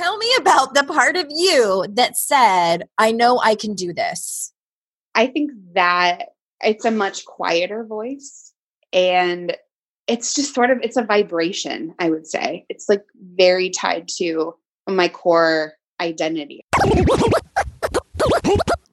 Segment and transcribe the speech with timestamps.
[0.00, 4.50] tell me about the part of you that said, I know I can do this.
[5.14, 6.30] I think that
[6.62, 8.54] it's a much quieter voice
[8.94, 9.54] and
[10.06, 12.64] it's just sort of it's a vibration, I would say.
[12.70, 14.54] It's like very tied to
[14.88, 16.64] my core identity.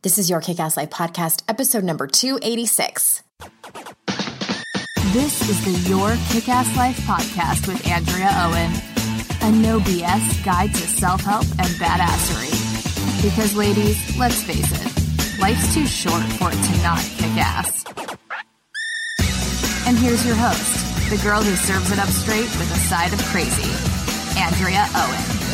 [0.02, 3.24] This is your Kick Ass Life podcast, episode number 286.
[5.14, 8.97] This is the Your Kick Ass Life podcast with Andrea Owen,
[9.42, 12.52] a no BS guide to self help and badassery.
[13.22, 17.84] Because, ladies, let's face it, life's too short for it to not kick ass.
[19.88, 23.22] And here's your host, the girl who serves it up straight with a side of
[23.26, 23.72] crazy,
[24.40, 25.48] Andrea Owen.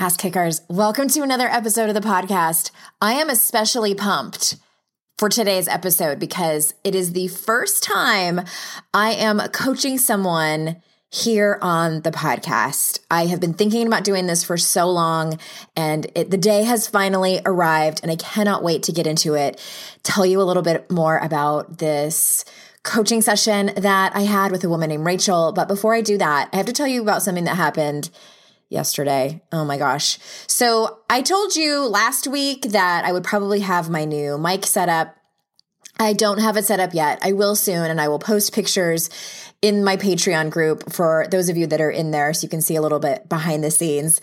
[0.00, 2.70] Ass Kickers, welcome to another episode of the podcast.
[3.00, 4.56] I am especially pumped
[5.16, 8.42] for today's episode because it is the first time
[8.94, 13.00] I am coaching someone here on the podcast.
[13.10, 15.38] I have been thinking about doing this for so long
[15.74, 19.60] and it, the day has finally arrived and I cannot wait to get into it.
[20.02, 22.44] Tell you a little bit more about this
[22.82, 25.52] coaching session that I had with a woman named Rachel.
[25.52, 28.10] But before I do that, I have to tell you about something that happened
[28.68, 29.42] yesterday.
[29.52, 30.18] Oh my gosh.
[30.46, 34.88] So I told you last week that I would probably have my new mic set
[34.88, 35.17] up.
[35.98, 37.18] I don't have it set up yet.
[37.22, 39.10] I will soon, and I will post pictures
[39.60, 42.60] in my Patreon group for those of you that are in there so you can
[42.60, 44.20] see a little bit behind the scenes.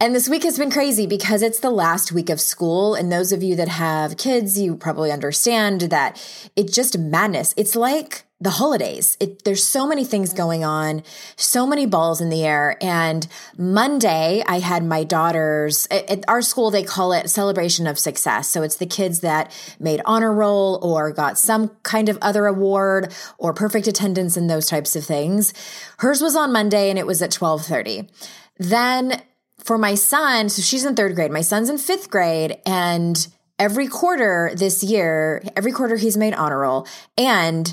[0.00, 2.96] And this week has been crazy because it's the last week of school.
[2.96, 6.20] And those of you that have kids, you probably understand that
[6.56, 7.54] it's just madness.
[7.56, 9.16] It's like the holidays.
[9.20, 11.04] It, there's so many things going on,
[11.36, 12.76] so many balls in the air.
[12.82, 13.26] And
[13.56, 16.72] Monday, I had my daughters at, at, our school.
[16.72, 18.48] They call it celebration of success.
[18.48, 23.14] So it's the kids that made honor roll or got some kind of other award
[23.38, 25.54] or perfect attendance and those types of things.
[25.98, 28.10] Hers was on Monday and it was at 1230.
[28.58, 29.22] Then
[29.62, 31.30] for my son, so she's in third grade.
[31.30, 33.24] My son's in fifth grade and
[33.60, 37.72] every quarter this year, every quarter he's made honor roll and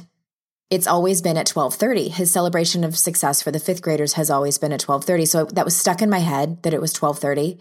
[0.69, 2.09] it's always been at 12:30.
[2.09, 5.25] His celebration of success for the 5th graders has always been at 12:30.
[5.25, 7.57] So that was stuck in my head that it was 12:30.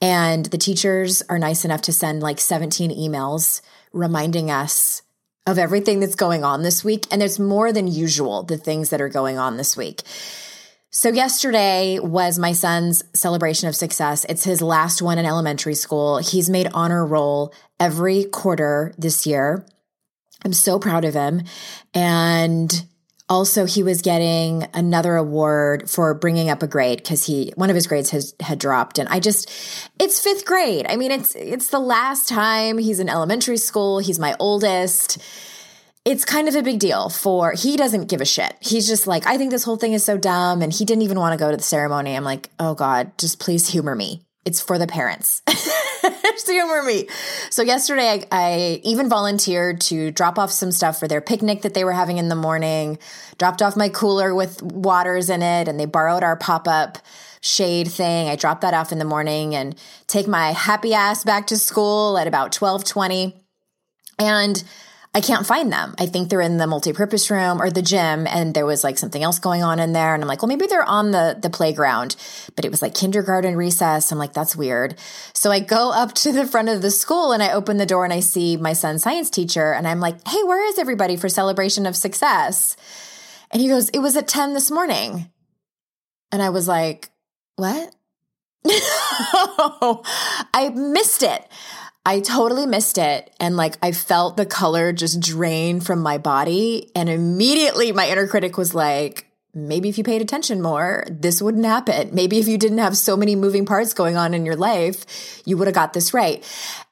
[0.00, 3.62] And the teachers are nice enough to send like 17 emails
[3.92, 5.02] reminding us
[5.46, 9.00] of everything that's going on this week and it's more than usual the things that
[9.00, 10.02] are going on this week.
[10.90, 14.26] So yesterday was my son's celebration of success.
[14.28, 16.18] It's his last one in elementary school.
[16.18, 19.64] He's made honor roll every quarter this year.
[20.44, 21.42] I'm so proud of him.
[21.94, 22.84] And
[23.28, 27.74] also he was getting another award for bringing up a grade because he one of
[27.74, 28.98] his grades has had dropped.
[28.98, 29.50] And i just
[29.98, 30.86] it's fifth grade.
[30.88, 33.98] I mean it's it's the last time he's in elementary school.
[34.00, 35.18] He's my oldest.
[36.04, 38.54] It's kind of a big deal for he doesn't give a shit.
[38.60, 41.18] He's just like i think this whole thing is so dumb and he didn't even
[41.18, 42.14] want to go to the ceremony.
[42.14, 44.22] I'm like oh god just please humor me.
[44.44, 45.40] It's for the parents
[46.46, 47.08] humor me.
[47.50, 51.74] So yesterday, I, I, even volunteered to drop off some stuff for their picnic that
[51.74, 52.98] they were having in the morning.
[53.38, 56.98] Dropped off my cooler with waters in it, and they borrowed our pop up
[57.40, 58.28] shade thing.
[58.28, 59.74] I dropped that off in the morning and
[60.06, 63.36] take my happy ass back to school at about twelve twenty,
[64.18, 64.62] and
[65.14, 65.94] I can't find them.
[65.98, 69.22] I think they're in the multi-purpose room or the gym and there was like something
[69.22, 72.16] else going on in there and I'm like, well maybe they're on the the playground.
[72.56, 74.10] But it was like kindergarten recess.
[74.10, 74.98] I'm like, that's weird.
[75.34, 78.04] So I go up to the front of the school and I open the door
[78.04, 81.28] and I see my son's science teacher and I'm like, "Hey, where is everybody for
[81.28, 82.76] celebration of success?"
[83.50, 85.30] And he goes, "It was at 10 this morning."
[86.30, 87.10] And I was like,
[87.56, 87.94] "What?"
[90.54, 91.46] I missed it.
[92.04, 93.34] I totally missed it.
[93.38, 96.90] And like I felt the color just drain from my body.
[96.94, 101.64] And immediately my inner critic was like, maybe if you paid attention more, this wouldn't
[101.64, 102.10] happen.
[102.12, 105.56] Maybe if you didn't have so many moving parts going on in your life, you
[105.56, 106.42] would have got this right.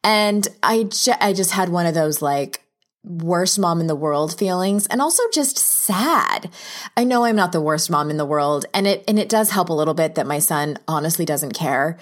[0.04, 2.62] And I, ju- I just had one of those like,
[3.02, 6.50] worst mom in the world feelings and also just sad.
[6.96, 9.50] I know I'm not the worst mom in the world and it and it does
[9.50, 11.96] help a little bit that my son honestly doesn't care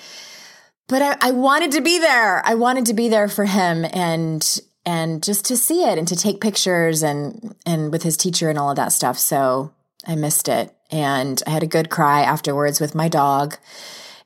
[0.88, 2.44] but I, I wanted to be there.
[2.44, 6.16] I wanted to be there for him and and just to see it and to
[6.16, 9.18] take pictures and and with his teacher and all of that stuff.
[9.18, 9.72] So
[10.06, 10.74] I missed it.
[10.90, 13.56] And I had a good cry afterwards with my dog.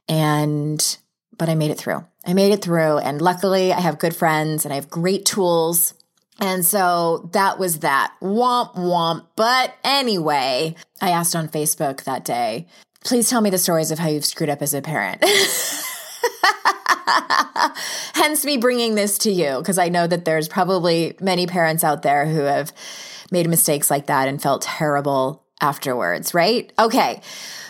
[0.08, 0.96] And
[1.36, 2.04] but I made it through.
[2.24, 2.98] I made it through.
[2.98, 5.94] And luckily I have good friends and I have great tools.
[6.38, 8.14] And so that was that.
[8.22, 9.26] Womp womp.
[9.34, 12.68] But anyway, I asked on Facebook that day,
[13.04, 15.24] please tell me the stories of how you've screwed up as a parent.
[18.14, 22.02] Hence me bringing this to you because I know that there's probably many parents out
[22.02, 22.72] there who have
[23.30, 26.72] made mistakes like that and felt terrible afterwards, right?
[26.78, 27.20] Okay.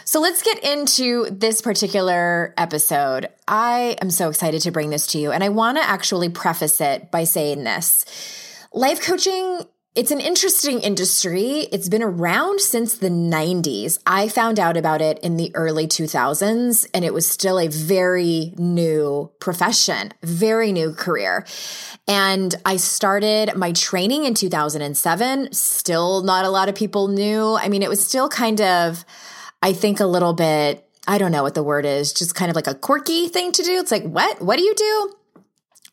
[0.04, 3.28] So let's get into this particular episode.
[3.48, 6.80] I am so excited to bring this to you, and I want to actually preface
[6.80, 8.04] it by saying this.
[8.74, 9.60] Life coaching
[9.94, 11.68] it's an interesting industry.
[11.70, 13.98] It's been around since the 90s.
[14.06, 18.54] I found out about it in the early 2000s, and it was still a very
[18.56, 21.44] new profession, very new career.
[22.08, 25.52] And I started my training in 2007.
[25.52, 27.54] Still, not a lot of people knew.
[27.60, 29.04] I mean, it was still kind of,
[29.62, 32.56] I think, a little bit, I don't know what the word is, just kind of
[32.56, 33.78] like a quirky thing to do.
[33.78, 34.40] It's like, what?
[34.40, 35.16] What do you do?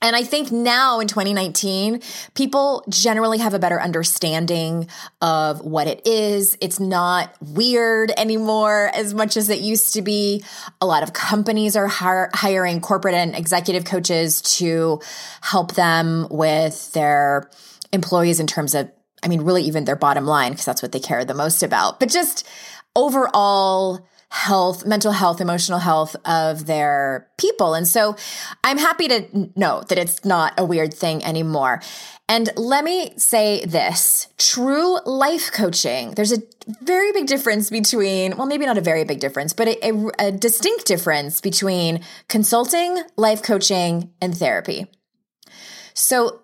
[0.02, 2.02] And I think now in 2019,
[2.34, 4.88] people generally have a better understanding
[5.22, 6.58] of what it is.
[6.62, 10.44] It's not weird anymore as much as it used to be.
[10.80, 15.02] A lot of companies are hiring corporate and executive coaches to
[15.42, 17.50] help them with their
[17.92, 18.90] employees in terms of,
[19.22, 22.00] I mean, really even their bottom line, because that's what they care the most about.
[22.00, 22.48] But just
[22.96, 27.74] overall, health, mental health, emotional health of their people.
[27.74, 28.16] And so
[28.64, 31.82] I'm happy to know that it's not a weird thing anymore.
[32.28, 36.44] And let me say this true life coaching, there's a
[36.84, 40.32] very big difference between, well, maybe not a very big difference, but a, a, a
[40.32, 44.86] distinct difference between consulting, life coaching, and therapy.
[45.96, 46.42] So,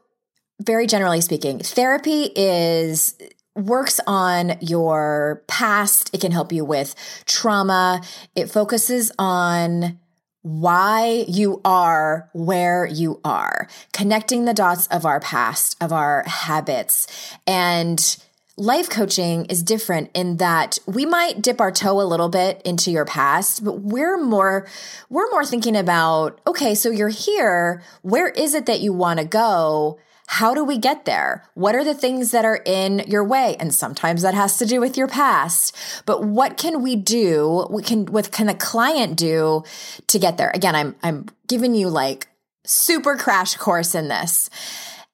[0.59, 3.15] very generally speaking, therapy is
[3.55, 6.13] works on your past.
[6.13, 8.01] It can help you with trauma.
[8.35, 9.97] It focuses on
[10.41, 17.07] why you are where you are, connecting the dots of our past, of our habits.
[17.47, 18.17] And
[18.55, 22.91] life coaching is different in that we might dip our toe a little bit into
[22.91, 24.67] your past, but we're more,
[25.09, 27.81] we're more thinking about, okay, so you're here.
[28.03, 29.97] Where is it that you want to go?
[30.27, 31.43] How do we get there?
[31.53, 33.55] What are the things that are in your way?
[33.59, 35.75] And sometimes that has to do with your past.
[36.05, 37.65] But what can we do?
[37.69, 39.63] What can what can the client do
[40.07, 40.51] to get there?
[40.53, 42.27] Again, I'm I'm giving you like
[42.65, 44.49] super crash course in this.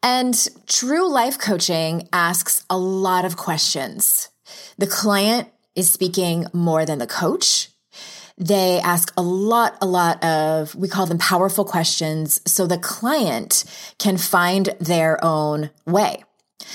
[0.03, 0.35] And
[0.65, 4.29] true life coaching asks a lot of questions.
[4.77, 7.70] The client is speaking more than the coach.
[8.37, 13.63] They ask a lot, a lot of, we call them powerful questions so the client
[13.97, 16.23] can find their own way.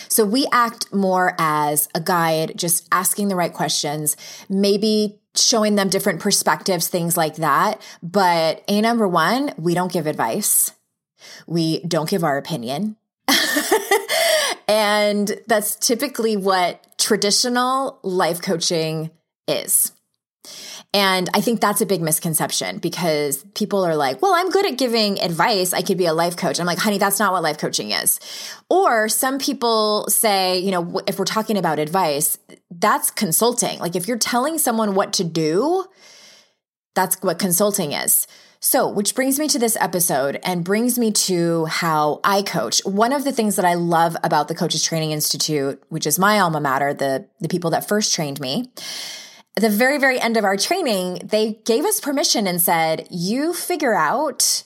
[0.09, 4.17] So we act more as a guide, just asking the right questions,
[4.49, 7.81] maybe showing them different perspectives, things like that.
[8.03, 10.73] But a number one, we don't give advice.
[11.47, 12.97] We don't give our opinion.
[14.69, 19.11] and that's typically what traditional life coaching
[19.47, 19.93] is.
[20.97, 24.79] And I think that's a big misconception because people are like, well, I'm good at
[24.79, 25.75] giving advice.
[25.75, 26.59] I could be a life coach.
[26.59, 28.19] I'm like, honey, that's not what life coaching is.
[28.71, 32.39] Or some people say, you know, if we're talking about advice,
[32.71, 33.79] that's consulting.
[33.79, 35.85] Like if you're telling someone what to do,
[36.95, 38.27] that's what consulting is.
[38.61, 42.81] So, which brings me to this episode and brings me to how I coach.
[42.87, 46.41] One of the things that I love about the Coaches Training Institute, which is my
[46.41, 48.73] alma mater, the, the people that first trained me,
[49.57, 53.55] at the very, very end of our training, they gave us permission and said, you
[53.55, 54.65] figure out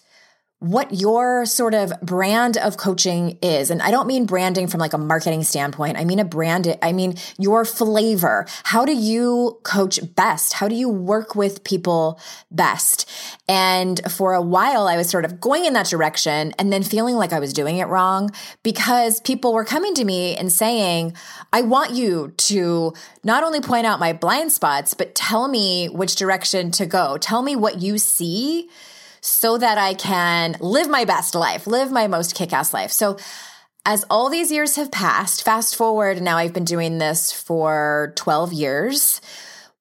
[0.60, 3.70] what your sort of brand of coaching is.
[3.70, 5.96] And I don't mean branding from like a marketing standpoint.
[5.96, 8.46] I mean a brand, I mean your flavor.
[8.64, 10.52] How do you coach best?
[10.52, 12.20] How do you work with people
[12.50, 13.08] best?
[13.48, 17.16] And for a while, I was sort of going in that direction and then feeling
[17.16, 18.30] like I was doing it wrong
[18.62, 21.14] because people were coming to me and saying,
[21.54, 22.92] I want you to
[23.24, 27.16] not only point out my blind spots, but tell me which direction to go.
[27.16, 28.68] Tell me what you see
[29.20, 32.90] so that I can live my best life, live my most kick ass life.
[32.90, 33.18] So,
[33.86, 38.52] as all these years have passed, fast forward, now I've been doing this for 12
[38.52, 39.22] years.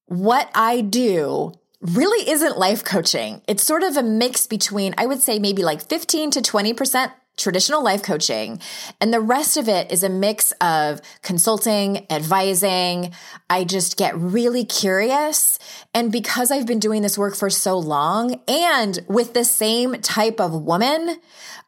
[0.05, 3.41] What I do really isn't life coaching.
[3.47, 7.83] It's sort of a mix between, I would say, maybe like 15 to 20% traditional
[7.83, 8.59] life coaching.
[9.01, 13.13] And the rest of it is a mix of consulting, advising.
[13.49, 15.57] I just get really curious.
[15.93, 20.39] And because I've been doing this work for so long and with the same type
[20.39, 21.19] of woman,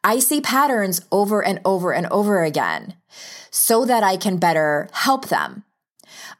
[0.04, 2.94] I see patterns over and over and over again
[3.50, 5.64] so that I can better help them.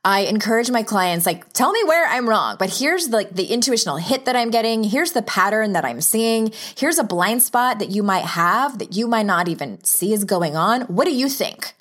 [0.04, 3.44] I encourage my clients, like, tell me where I'm wrong, but here's the, like the
[3.44, 4.82] intuitional hit that I'm getting.
[4.82, 6.52] Here's the pattern that I'm seeing.
[6.76, 10.24] Here's a blind spot that you might have that you might not even see is
[10.24, 10.82] going on.
[10.82, 11.74] What do you think?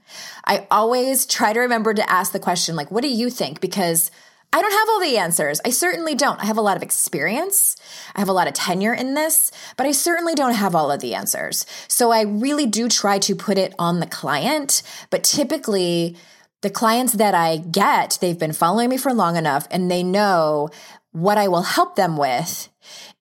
[0.46, 3.60] I always try to remember to ask the question, like, what do you think?
[3.60, 4.12] Because
[4.54, 5.62] I don't have all the answers.
[5.66, 6.40] I certainly don't.
[6.40, 7.78] I have a lot of experience.
[8.16, 11.00] I have a lot of tenure in this, but I certainly don't have all of
[11.00, 11.66] the answers.
[11.88, 16.18] So I really do try to put it on the client, but typically
[16.62, 20.70] the clients that I get, they've been following me for long enough and they know
[21.12, 22.70] what I will help them with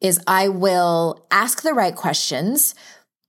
[0.01, 2.75] is I will ask the right questions,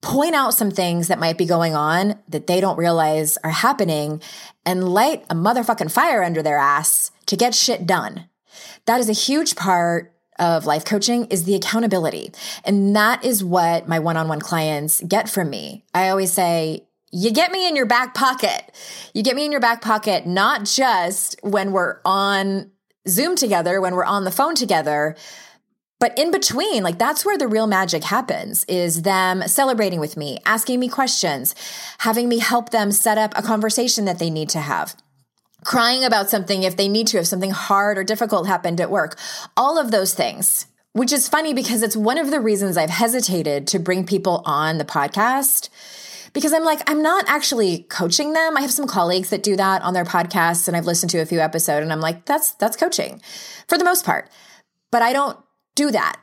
[0.02, 4.22] point out some things that might be going on that they don't realize are happening,
[4.66, 8.30] and light a motherfucking fire under their ass to get shit done.
[8.86, 12.32] That is a huge part of life coaching is the accountability.
[12.64, 15.86] And that is what my one-on-one clients get from me.
[15.94, 18.72] I always say, you get me in your back pocket.
[19.14, 22.72] You get me in your back pocket, not just when we're on
[23.08, 25.16] Zoom together, when we're on the phone together,
[26.00, 30.40] but in between, like that's where the real magic happens is them celebrating with me,
[30.46, 31.54] asking me questions,
[32.00, 34.96] having me help them set up a conversation that they need to have
[35.64, 39.18] crying about something if they need to, if something hard or difficult happened at work,
[39.56, 40.68] all of those things.
[40.94, 44.78] Which is funny because it's one of the reasons I've hesitated to bring people on
[44.78, 45.70] the podcast
[46.34, 48.58] because I'm like, I'm not actually coaching them.
[48.58, 51.26] I have some colleagues that do that on their podcasts and I've listened to a
[51.26, 53.22] few episodes and I'm like, that's, that's coaching
[53.68, 54.30] for the most part.
[54.92, 55.38] But I don't
[55.76, 56.18] do that.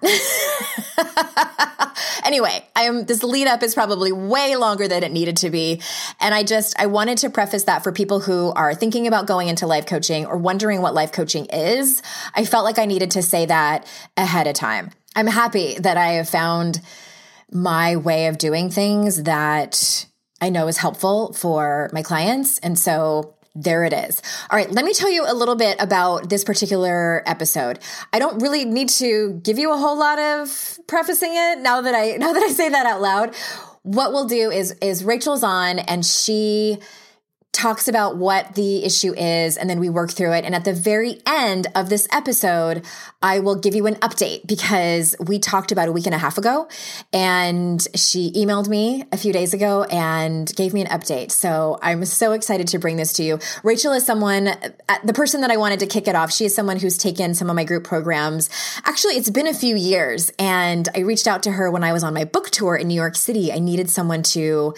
[2.25, 5.81] anyway, I am this lead up is probably way longer than it needed to be.
[6.21, 9.49] And I just I wanted to preface that for people who are thinking about going
[9.49, 12.03] into life coaching or wondering what life coaching is.
[12.35, 13.87] I felt like I needed to say that
[14.17, 14.91] ahead of time.
[15.17, 16.81] I'm happy that I have found
[17.53, 20.07] my way of doing things that
[20.41, 22.59] I know is helpful for my clients.
[22.59, 24.23] And so there it is.
[24.51, 27.81] All right, let me tell you a little bit about this particular episode.
[28.13, 31.95] I don't really need to give you a whole lot of prefacing it now that
[31.95, 33.35] I now that I say that out loud.
[33.83, 36.79] What we'll do is is Rachel's on and she
[37.59, 40.45] talks about what the issue is and then we work through it.
[40.45, 42.85] And at the very end of this episode,
[43.21, 46.39] I will give you an update because we talked about a week and a half
[46.39, 46.69] ago
[47.13, 51.33] and she emailed me a few days ago and gave me an update.
[51.33, 53.41] So I'm so excited to bring this to you.
[53.65, 56.33] Rachel is someone, uh, the person that I wanted to kick it off.
[56.33, 58.51] She is someone who's taken some of my group programs.
[58.85, 62.05] Actually, it's been a few years and I reached out to her when I was
[62.05, 63.53] on my book tour in New York City.
[63.53, 64.75] I needed someone to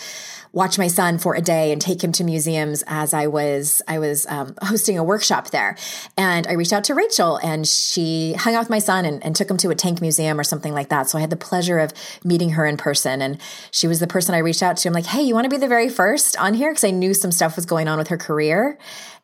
[0.53, 3.99] watch my son for a day and take him to museums as I was I
[3.99, 5.77] was um, hosting a workshop there.
[6.17, 9.37] And I reached out to Rachel, and she hung out with my son and, and
[9.37, 11.09] took him to a tank museum or something like that.
[11.09, 11.93] So I had the pleasure of
[12.25, 13.41] meeting her in person, and
[13.71, 14.89] she was the person I reached out to.
[14.89, 17.15] I'm like, hey, you want to be the very first on here because I knew
[17.15, 18.79] some stuff was going on with her career.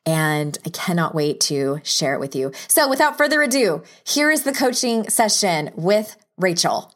[0.09, 2.53] And I cannot wait to share it with you.
[2.69, 6.95] So, without further ado, here is the coaching session with Rachel.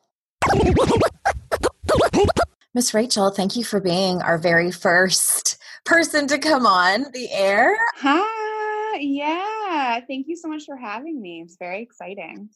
[2.73, 7.77] Miss Rachel, thank you for being our very first person to come on the air.
[7.97, 8.99] Hi.
[9.01, 9.99] Yeah.
[10.07, 11.43] Thank you so much for having me.
[11.45, 12.49] It's very exciting.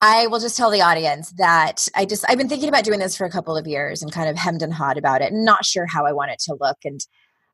[0.00, 3.16] I will just tell the audience that I just I've been thinking about doing this
[3.16, 5.86] for a couple of years and kind of hemmed and hawed about it, not sure
[5.86, 6.78] how I want it to look.
[6.84, 7.00] And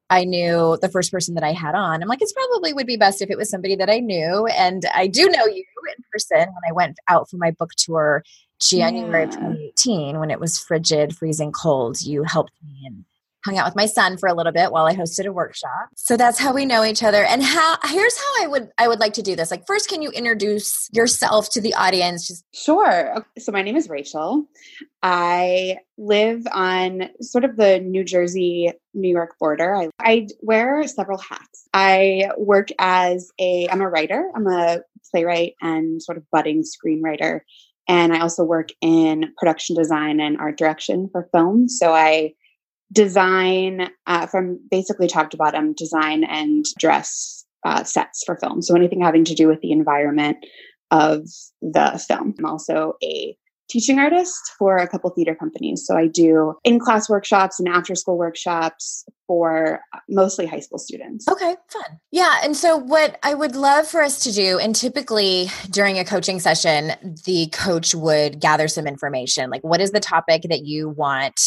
[0.08, 2.00] I knew the first person that I had on.
[2.00, 4.46] I'm like, it's probably would be best if it was somebody that I knew.
[4.46, 5.64] And I do know you
[5.96, 8.22] in person when I went out for my book tour
[8.60, 9.30] January yeah.
[9.30, 12.00] 2018 when it was frigid, freezing cold.
[12.00, 13.04] You helped me and
[13.46, 15.88] hung out with my son for a little bit while I hosted a workshop.
[15.94, 17.24] So that's how we know each other.
[17.24, 19.50] And how here's how I would I would like to do this.
[19.50, 22.26] Like first can you introduce yourself to the audience?
[22.26, 23.24] Just Sure.
[23.38, 24.46] So my name is Rachel.
[25.02, 29.76] I live on sort of the New Jersey New York border.
[29.76, 31.68] I, I wear several hats.
[31.72, 34.28] I work as a I'm a writer.
[34.34, 34.80] I'm a
[35.12, 37.40] playwright and sort of budding screenwriter
[37.88, 41.68] and I also work in production design and art direction for film.
[41.68, 42.34] So I
[42.92, 48.62] design uh, from basically top to bottom, design and dress uh, sets for film.
[48.62, 50.38] So anything having to do with the environment
[50.90, 51.26] of
[51.62, 52.34] the film.
[52.38, 53.36] I'm also a
[53.68, 55.84] teaching artist for a couple theater companies.
[55.86, 60.78] So I do in class workshops and after school workshops for uh, mostly high school
[60.78, 61.26] students.
[61.28, 61.98] Okay, fun.
[62.12, 62.40] Yeah.
[62.42, 66.38] And so, what I would love for us to do, and typically during a coaching
[66.38, 66.92] session,
[67.24, 71.40] the coach would gather some information like, what is the topic that you want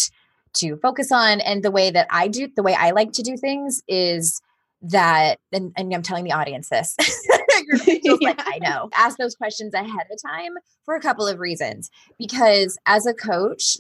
[0.56, 1.40] to focus on?
[1.42, 4.42] And the way that I do, the way I like to do things is
[4.82, 6.96] that, and, and I'm telling the audience this.
[7.88, 8.14] yeah.
[8.22, 8.90] like, I know.
[8.96, 10.54] Ask those questions ahead of time
[10.86, 11.90] for a couple of reasons.
[12.18, 13.78] Because as a coach,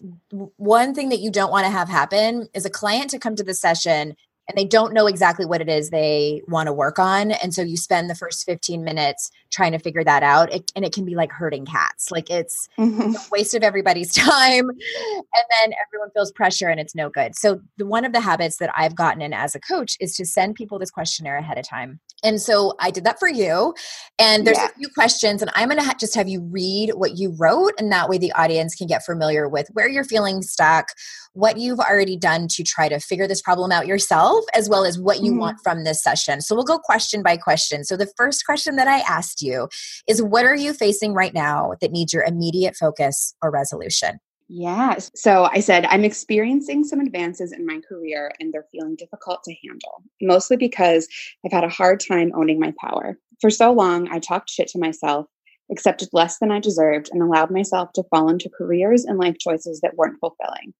[0.58, 3.44] one thing that you don't want to have happen is a client to come to
[3.44, 4.16] the session
[4.50, 7.32] and they don't know exactly what it is they want to work on.
[7.32, 10.52] And so you spend the first 15 minutes trying to figure that out.
[10.52, 12.10] It, and it can be like herding cats.
[12.10, 13.16] Like it's mm-hmm.
[13.16, 14.70] a waste of everybody's time.
[14.70, 17.36] And then everyone feels pressure and it's no good.
[17.36, 20.26] So the, one of the habits that I've gotten in as a coach is to
[20.26, 23.74] send people this questionnaire ahead of time And so I did that for you.
[24.18, 24.66] And there's Yeah.
[24.68, 27.74] a few questions, and I'm going to ha- just have you read what you wrote.
[27.80, 30.88] And that way the audience can get familiar with where you're feeling stuck,
[31.34, 35.00] what you've already done to try to figure this problem out yourself, as well as
[35.00, 35.40] what you Mhm.
[35.40, 36.42] want from this session.
[36.42, 37.84] So we'll go question by question.
[37.86, 39.70] So the first question that I asked you
[40.08, 44.20] is What are you facing right now that needs your immediate focus or resolution?
[44.51, 44.98] Yeah.
[45.15, 49.56] So I said, I'm experiencing some advances in my career and they're feeling difficult to
[49.63, 51.08] handle, mostly because
[51.46, 53.20] I've had a hard time owning my power.
[53.41, 55.27] For so long, I talked shit to myself,
[55.72, 59.82] accepted less than I deserved, and allowed myself to fall into careers and life choices
[59.82, 60.74] that weren't fulfilling.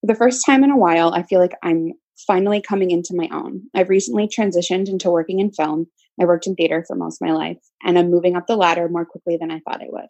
[0.00, 1.92] For the first time in a while, I feel like I'm
[2.26, 3.64] finally coming into my own.
[3.74, 5.88] I've recently transitioned into working in film.
[6.18, 8.88] I worked in theater for most of my life, and I'm moving up the ladder
[8.88, 10.08] more quickly than I thought I would.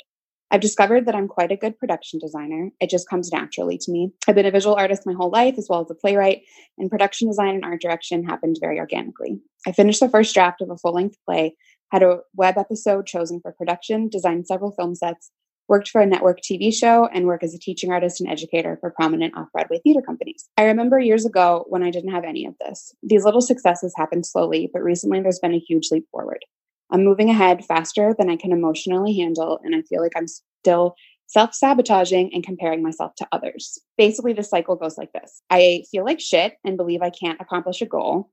[0.51, 2.71] I've discovered that I'm quite a good production designer.
[2.81, 4.13] It just comes naturally to me.
[4.27, 6.43] I've been a visual artist my whole life, as well as a playwright,
[6.77, 9.41] and production design and art direction happened very organically.
[9.67, 11.55] I finished the first draft of a full length play,
[11.93, 15.31] had a web episode chosen for production, designed several film sets,
[15.69, 18.91] worked for a network TV show, and work as a teaching artist and educator for
[18.91, 20.49] prominent off Broadway theater companies.
[20.57, 22.93] I remember years ago when I didn't have any of this.
[23.05, 26.45] These little successes happened slowly, but recently there's been a huge leap forward.
[26.91, 30.95] I'm moving ahead faster than I can emotionally handle, and I feel like I'm still
[31.27, 33.79] self sabotaging and comparing myself to others.
[33.97, 37.81] Basically, the cycle goes like this I feel like shit and believe I can't accomplish
[37.81, 38.31] a goal.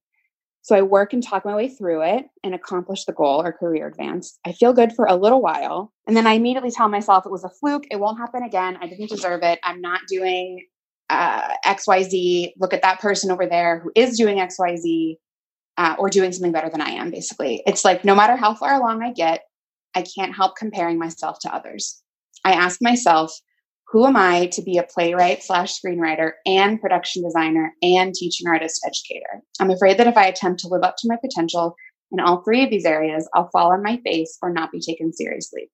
[0.63, 3.87] So I work and talk my way through it and accomplish the goal or career
[3.87, 4.37] advance.
[4.45, 5.93] I feel good for a little while.
[6.07, 7.85] And then I immediately tell myself it was a fluke.
[7.89, 8.77] It won't happen again.
[8.81, 9.59] I didn't deserve it.
[9.63, 10.65] I'm not doing
[11.09, 12.51] uh, XYZ.
[12.57, 15.15] Look at that person over there who is doing XYZ
[15.77, 17.61] uh, or doing something better than I am, basically.
[17.65, 19.43] It's like no matter how far along I get,
[19.95, 22.01] I can't help comparing myself to others.
[22.43, 23.31] I ask myself,
[23.89, 28.85] who am I to be a playwright slash screenwriter and production designer and teaching artist
[28.85, 29.41] educator?
[29.59, 31.75] I'm afraid that if I attempt to live up to my potential
[32.11, 35.13] in all three of these areas, I'll fall on my face or not be taken
[35.13, 35.69] seriously.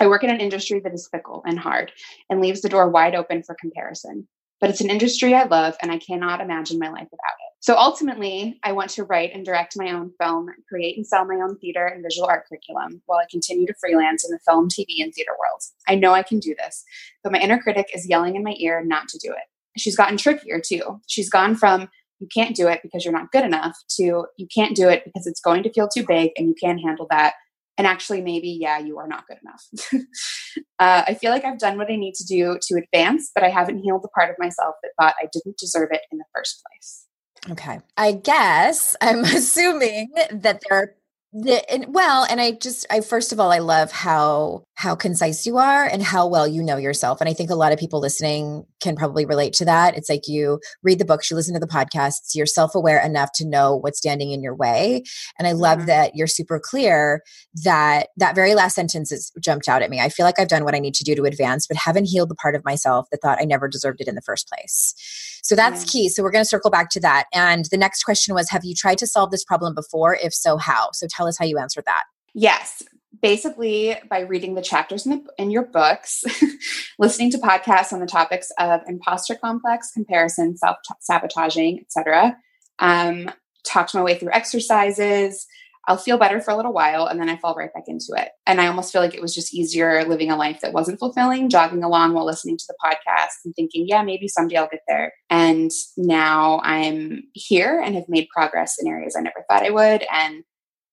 [0.00, 1.92] I work in an industry that is fickle and hard
[2.28, 4.28] and leaves the door wide open for comparison.
[4.64, 7.52] But it's an industry I love and I cannot imagine my life without it.
[7.60, 11.34] So ultimately, I want to write and direct my own film, create and sell my
[11.34, 15.02] own theater and visual art curriculum while I continue to freelance in the film, TV,
[15.02, 15.74] and theater worlds.
[15.86, 16.82] I know I can do this,
[17.22, 19.44] but my inner critic is yelling in my ear not to do it.
[19.76, 20.98] She's gotten trickier too.
[21.08, 24.74] She's gone from you can't do it because you're not good enough to you can't
[24.74, 27.34] do it because it's going to feel too big and you can't handle that.
[27.76, 30.04] And actually, maybe, yeah, you are not good enough.
[30.78, 33.48] uh, I feel like I've done what I need to do to advance, but I
[33.48, 36.62] haven't healed the part of myself that thought I didn't deserve it in the first
[36.64, 37.06] place.
[37.50, 37.80] Okay.
[37.96, 40.94] I guess I'm assuming that there are
[41.36, 45.46] the, and, well, and I just, I first of all, I love how how concise
[45.46, 47.20] you are and how well you know yourself.
[47.20, 49.96] And I think a lot of people listening can probably relate to that.
[49.96, 53.30] It's like you read the books, you listen to the podcasts, you're self aware enough
[53.36, 55.04] to know what's standing in your way.
[55.38, 55.86] And I love Mhm.
[55.86, 57.22] that you're super clear
[57.62, 60.00] that that very last sentence has jumped out at me.
[60.00, 62.28] I feel like I've done what I need to do to advance, but haven't healed
[62.28, 64.94] the part of myself that thought I never deserved it in the first place.
[65.42, 65.90] So that's Yeah.
[65.90, 66.08] key.
[66.08, 67.26] So we're going to circle back to that.
[67.32, 70.16] And the next question was Have you tried to solve this problem before?
[70.16, 70.88] If so, how?
[70.92, 72.04] So tell us how you answered that.
[72.34, 72.82] Yes,
[73.22, 76.24] basically by reading the chapters in, the, in your books,
[76.98, 82.36] listening to podcasts on the topics of imposter complex, comparison, self sabotaging, etc.
[82.78, 83.30] Um,
[83.64, 85.46] talked my way through exercises.
[85.86, 88.30] I'll feel better for a little while and then I fall right back into it.
[88.46, 91.50] And I almost feel like it was just easier living a life that wasn't fulfilling,
[91.50, 95.12] jogging along while listening to the podcast and thinking, yeah, maybe someday I'll get there.
[95.28, 100.04] And now I'm here and have made progress in areas I never thought I would.
[100.10, 100.44] And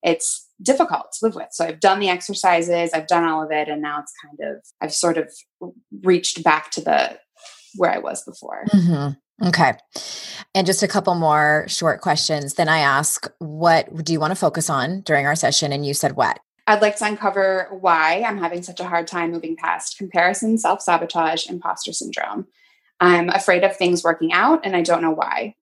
[0.04, 1.48] it's difficult to live with.
[1.52, 4.64] So I've done the exercises, I've done all of it, and now it's kind of
[4.82, 5.32] I've sort of
[6.04, 7.20] reached back to the
[7.76, 8.66] where I was before.
[8.74, 9.48] Mm-hmm.
[9.48, 9.74] Okay.
[10.54, 12.56] And just a couple more short questions.
[12.56, 15.72] Then I ask, What do you want to focus on during our session?
[15.72, 16.40] And you said what?
[16.68, 20.82] I'd like to uncover why I'm having such a hard time moving past comparison, self
[20.82, 22.48] sabotage, imposter syndrome.
[23.00, 25.56] I'm afraid of things working out and I don't know why.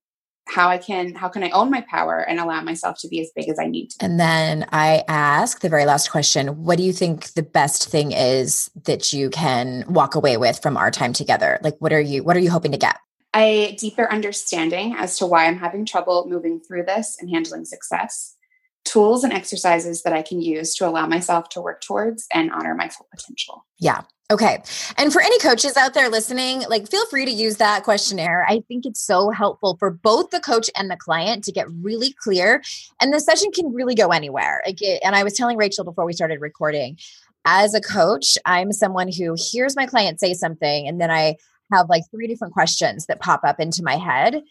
[0.49, 3.31] How I can how can I own my power and allow myself to be as
[3.35, 3.99] big as I need to.
[3.99, 4.05] be?
[4.05, 8.11] And then I ask the very last question What do you think the best thing
[8.11, 11.59] is that you can walk away with from our time together?
[11.61, 12.97] Like, what are you, what are you hoping to get?
[13.35, 18.35] a deeper understanding as to why I'm having trouble moving through this and handling success,
[18.85, 22.73] tools and exercises that I can use to allow myself to work towards and honor
[22.75, 23.65] my full potential.
[23.79, 24.01] Yeah.
[24.31, 24.61] Okay.
[24.97, 28.45] And for any coaches out there listening, like feel free to use that questionnaire.
[28.47, 32.13] I think it's so helpful for both the coach and the client to get really
[32.13, 32.61] clear.
[33.01, 34.61] And the session can really go anywhere.
[34.65, 36.97] Like and I was telling Rachel before we started recording,
[37.45, 41.35] as a coach, I'm someone who hears my client say something and then I
[41.73, 44.43] have like three different questions that pop up into my head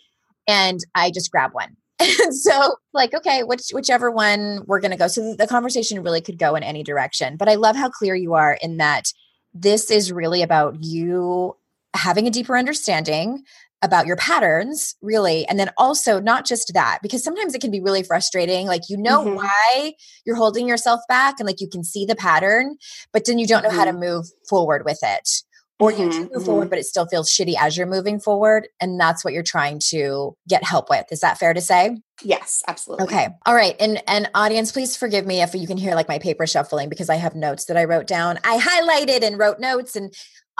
[0.48, 4.96] and I just grab one And so, like, okay, which whichever one we're going to
[4.96, 5.08] go.
[5.08, 7.36] So the conversation really could go in any direction.
[7.36, 9.12] But I love how clear you are in that
[9.54, 11.56] this is really about you
[11.94, 13.42] having a deeper understanding
[13.82, 17.80] about your patterns really and then also not just that because sometimes it can be
[17.80, 19.36] really frustrating like you know mm-hmm.
[19.36, 19.94] why
[20.26, 22.76] you're holding yourself back and like you can see the pattern
[23.12, 23.78] but then you don't know mm-hmm.
[23.78, 24.00] how to mm-hmm.
[24.00, 25.42] move forward with it
[25.80, 26.02] or mm-hmm.
[26.02, 26.70] you do move forward mm-hmm.
[26.70, 30.36] but it still feels shitty as you're moving forward and that's what you're trying to
[30.48, 34.30] get help with is that fair to say yes absolutely okay all right and and
[34.34, 37.34] audience please forgive me if you can hear like my paper shuffling because i have
[37.34, 40.12] notes that i wrote down i highlighted and wrote notes and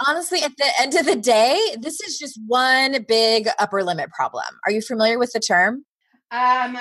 [0.07, 4.45] honestly, at the end of the day, this is just one big upper limit problem.
[4.65, 5.85] Are you familiar with the term?
[6.31, 6.77] Um,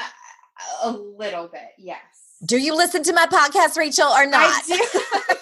[0.83, 1.98] a little bit, yes.
[2.44, 4.48] Do you listen to my podcast, Rachel, or not?
[4.48, 5.35] I do.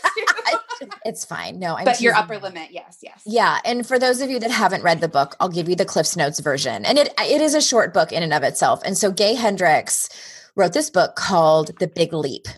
[1.04, 1.58] it's fine.
[1.58, 3.22] No, I'm but your upper limit, yes, yes.
[3.24, 5.84] Yeah, and for those of you that haven't read the book, I'll give you the
[5.84, 8.80] Cliff's Notes version, and it it is a short book in and of itself.
[8.84, 10.08] And so, Gay Hendricks
[10.54, 12.48] wrote this book called The Big Leap.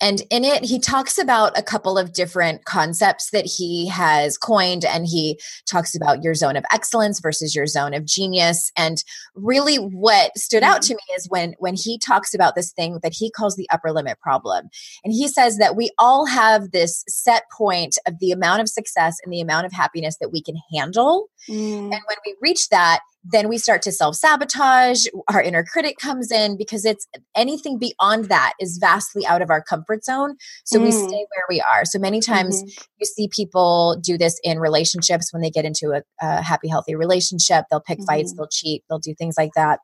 [0.00, 4.84] And in it, he talks about a couple of different concepts that he has coined.
[4.84, 8.70] And he talks about your zone of excellence versus your zone of genius.
[8.76, 9.02] And
[9.34, 10.88] really, what stood out mm-hmm.
[10.88, 13.92] to me is when, when he talks about this thing that he calls the upper
[13.92, 14.68] limit problem.
[15.04, 19.18] And he says that we all have this set point of the amount of success
[19.24, 21.28] and the amount of happiness that we can handle.
[21.48, 21.84] Mm.
[21.84, 25.06] And when we reach that, then we start to self sabotage.
[25.32, 29.62] Our inner critic comes in because it's anything beyond that is vastly out of our
[29.62, 30.36] comfort zone.
[30.64, 30.84] So mm.
[30.84, 31.84] we stay where we are.
[31.84, 32.82] So many times mm-hmm.
[32.98, 36.94] you see people do this in relationships when they get into a, a happy, healthy
[36.94, 37.64] relationship.
[37.70, 38.06] They'll pick mm-hmm.
[38.06, 39.80] fights, they'll cheat, they'll do things like that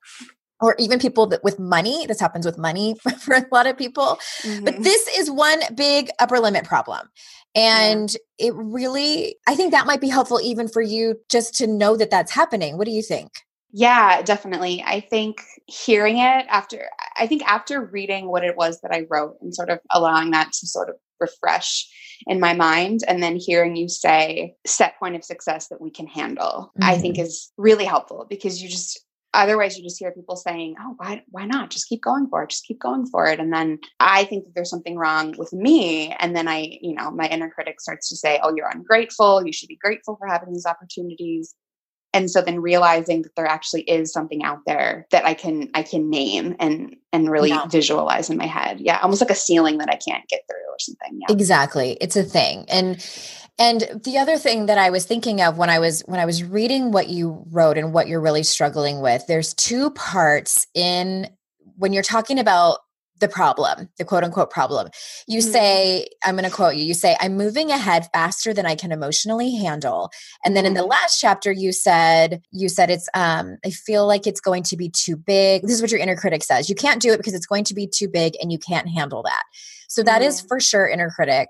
[0.61, 4.19] or even people that with money this happens with money for a lot of people
[4.43, 4.65] mm-hmm.
[4.65, 7.09] but this is one big upper limit problem
[7.55, 8.49] and yeah.
[8.49, 12.11] it really, I think that might be helpful even for you just to know that
[12.11, 12.79] that's happening.
[12.79, 13.33] What do you think?
[13.73, 14.83] Yeah, definitely.
[14.85, 19.37] I think hearing it after, I think after reading what it was that I wrote
[19.41, 21.89] and sort of allowing that to sort of refresh
[22.27, 26.07] in my mind and then hearing you say set point of success that we can
[26.07, 26.91] handle mm-hmm.
[26.91, 27.27] i think mm-hmm.
[27.27, 31.47] is really helpful because you just otherwise you just hear people saying oh why why
[31.47, 31.71] not?
[31.71, 33.41] Just keep going for it just keep going for it.
[33.41, 37.11] And then i think that there's something wrong with me and then i you know
[37.11, 39.45] my inner critic starts to say oh you're ungrateful.
[39.45, 41.55] You should be grateful for having these opportunities
[42.13, 45.83] and so then realizing that there actually is something out there that i can i
[45.83, 47.67] can name and and really yeah.
[47.67, 48.81] visualize in my head.
[48.81, 51.21] Yeah almost like a ceiling that i can't get through or something.
[51.21, 51.35] Yeah.
[51.35, 51.97] Exactly.
[52.01, 52.65] It's a thing.
[52.69, 53.05] And
[53.59, 56.43] and the other thing that I was thinking of when I was when I was
[56.43, 61.29] reading what you wrote and what you're really struggling with, there's two parts in
[61.77, 62.79] when you're talking about
[63.21, 64.89] the problem, the quote unquote problem.
[65.27, 65.51] You mm-hmm.
[65.51, 68.93] say, I'm going to quote you, you say, I'm moving ahead faster than I can
[68.93, 70.11] emotionally handle.
[70.45, 70.91] And then in the mm-hmm.
[70.91, 74.89] last chapter, you said, you said it's, um, I feel like it's going to be
[74.89, 75.63] too big.
[75.63, 76.69] This is what your inner critic says.
[76.69, 79.23] You can't do it because it's going to be too big and you can't handle
[79.23, 79.43] that.
[79.91, 80.29] So that mm-hmm.
[80.29, 81.49] is for sure inner critic.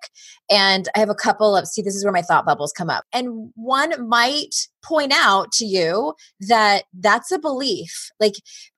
[0.51, 3.05] And I have a couple of, see, this is where my thought bubbles come up.
[3.13, 6.15] And one might point out to you
[6.49, 8.09] that that's a belief.
[8.19, 8.33] Like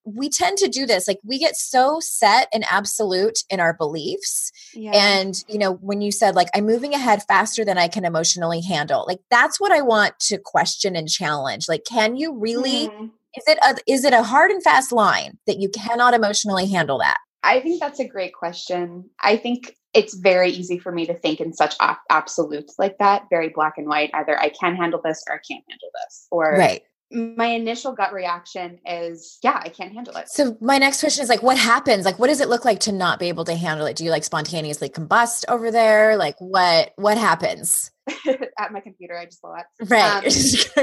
[0.05, 1.07] we tend to do this.
[1.07, 4.51] Like we get so set and absolute in our beliefs.
[4.75, 4.90] Yeah.
[4.94, 8.62] And, you know, when you said, like, I'm moving ahead faster than I can emotionally
[8.62, 11.68] handle, like that's what I want to question and challenge.
[11.68, 12.88] Like, can you really?
[12.88, 13.07] Mm-hmm.
[13.35, 16.98] Is it a, is it a hard and fast line that you cannot emotionally handle
[16.98, 17.18] that?
[17.42, 19.11] I think that's a great question.
[19.20, 23.24] I think it's very easy for me to think in such op- absolutes like that,
[23.31, 24.11] very black and white.
[24.14, 26.26] Either I can handle this or I can't handle this.
[26.31, 26.83] Or right.
[27.11, 30.28] my initial gut reaction is, yeah, I can't handle it.
[30.28, 32.05] So my next question is like, what happens?
[32.05, 33.96] Like, what does it look like to not be able to handle it?
[33.96, 36.16] Do you like spontaneously combust over there?
[36.16, 37.90] Like, what what happens?
[38.59, 39.66] At my computer, I just blow up.
[39.88, 40.18] Right.
[40.18, 40.22] Um,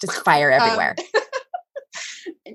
[0.00, 0.94] just fire everywhere.
[0.98, 1.22] Um,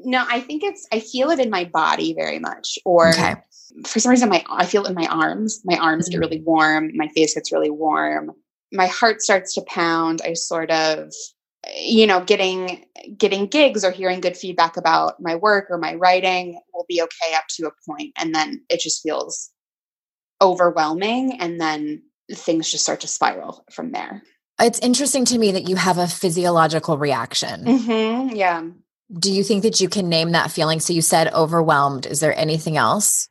[0.03, 2.79] no, I think it's I feel it in my body very much.
[2.85, 3.35] Or okay.
[3.85, 5.61] for some reason my I feel it in my arms.
[5.65, 6.19] My arms mm-hmm.
[6.19, 8.31] get really warm, my face gets really warm.
[8.71, 10.21] My heart starts to pound.
[10.23, 11.11] I sort of
[11.77, 12.85] you know getting
[13.17, 17.35] getting gigs or hearing good feedback about my work or my writing will be okay
[17.35, 19.51] up to a point and then it just feels
[20.41, 24.23] overwhelming and then things just start to spiral from there
[24.61, 28.63] it's interesting to me that you have a physiological reaction mm-hmm, yeah
[29.17, 30.79] do you think that you can name that feeling?
[30.79, 32.05] So you said overwhelmed.
[32.05, 33.29] Is there anything else?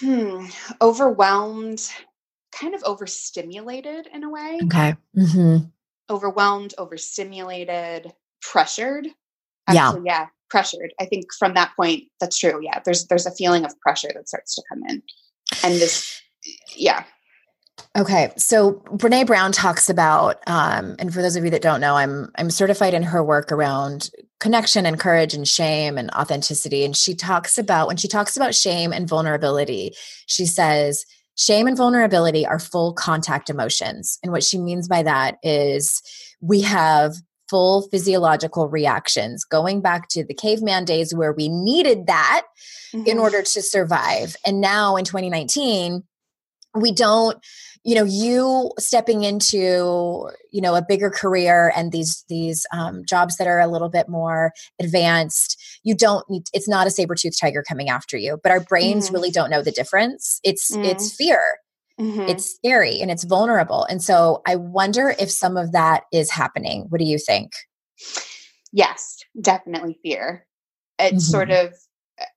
[0.00, 0.46] Hmm.
[0.80, 1.90] Overwhelmed,
[2.52, 4.60] kind of overstimulated in a way.
[4.64, 4.94] Okay.
[5.16, 5.66] Mm-hmm.
[6.10, 9.08] Overwhelmed, overstimulated, pressured.
[9.66, 10.20] Actually, yeah.
[10.20, 10.92] yeah, pressured.
[11.00, 12.60] I think from that point, that's true.
[12.62, 15.02] Yeah, there's there's a feeling of pressure that starts to come in,
[15.62, 16.22] and this,
[16.74, 17.04] yeah,
[17.96, 21.96] Okay, so Brene Brown talks about, um, and for those of you that don't know,
[21.96, 26.84] I'm I'm certified in her work around connection and courage and shame and authenticity.
[26.84, 29.94] And she talks about, when she talks about shame and vulnerability,
[30.26, 31.04] she says,
[31.36, 34.18] shame and vulnerability are full contact emotions.
[34.22, 36.02] And what she means by that is
[36.40, 37.16] we have
[37.48, 42.42] full physiological reactions, going back to the caveman days where we needed that
[42.92, 43.06] mm-hmm.
[43.06, 44.36] in order to survive.
[44.44, 46.04] And now in 2019,
[46.74, 47.38] we don't
[47.84, 53.36] you know you stepping into you know a bigger career and these these um, jobs
[53.36, 57.62] that are a little bit more advanced you don't need it's not a saber-toothed tiger
[57.62, 59.14] coming after you but our brains mm-hmm.
[59.14, 60.84] really don't know the difference it's mm-hmm.
[60.84, 61.40] it's fear
[62.00, 62.20] mm-hmm.
[62.22, 66.86] it's scary and it's vulnerable and so i wonder if some of that is happening
[66.88, 67.52] what do you think
[68.72, 70.46] yes definitely fear
[70.98, 71.68] it's sort mm-hmm.
[71.68, 71.74] of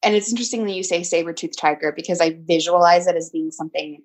[0.03, 4.01] and it's interesting that you say saber-toothed tiger because i visualize it as being something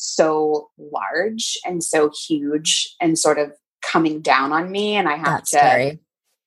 [0.00, 5.26] so large and so huge and sort of coming down on me and I have
[5.26, 6.00] that's to scary.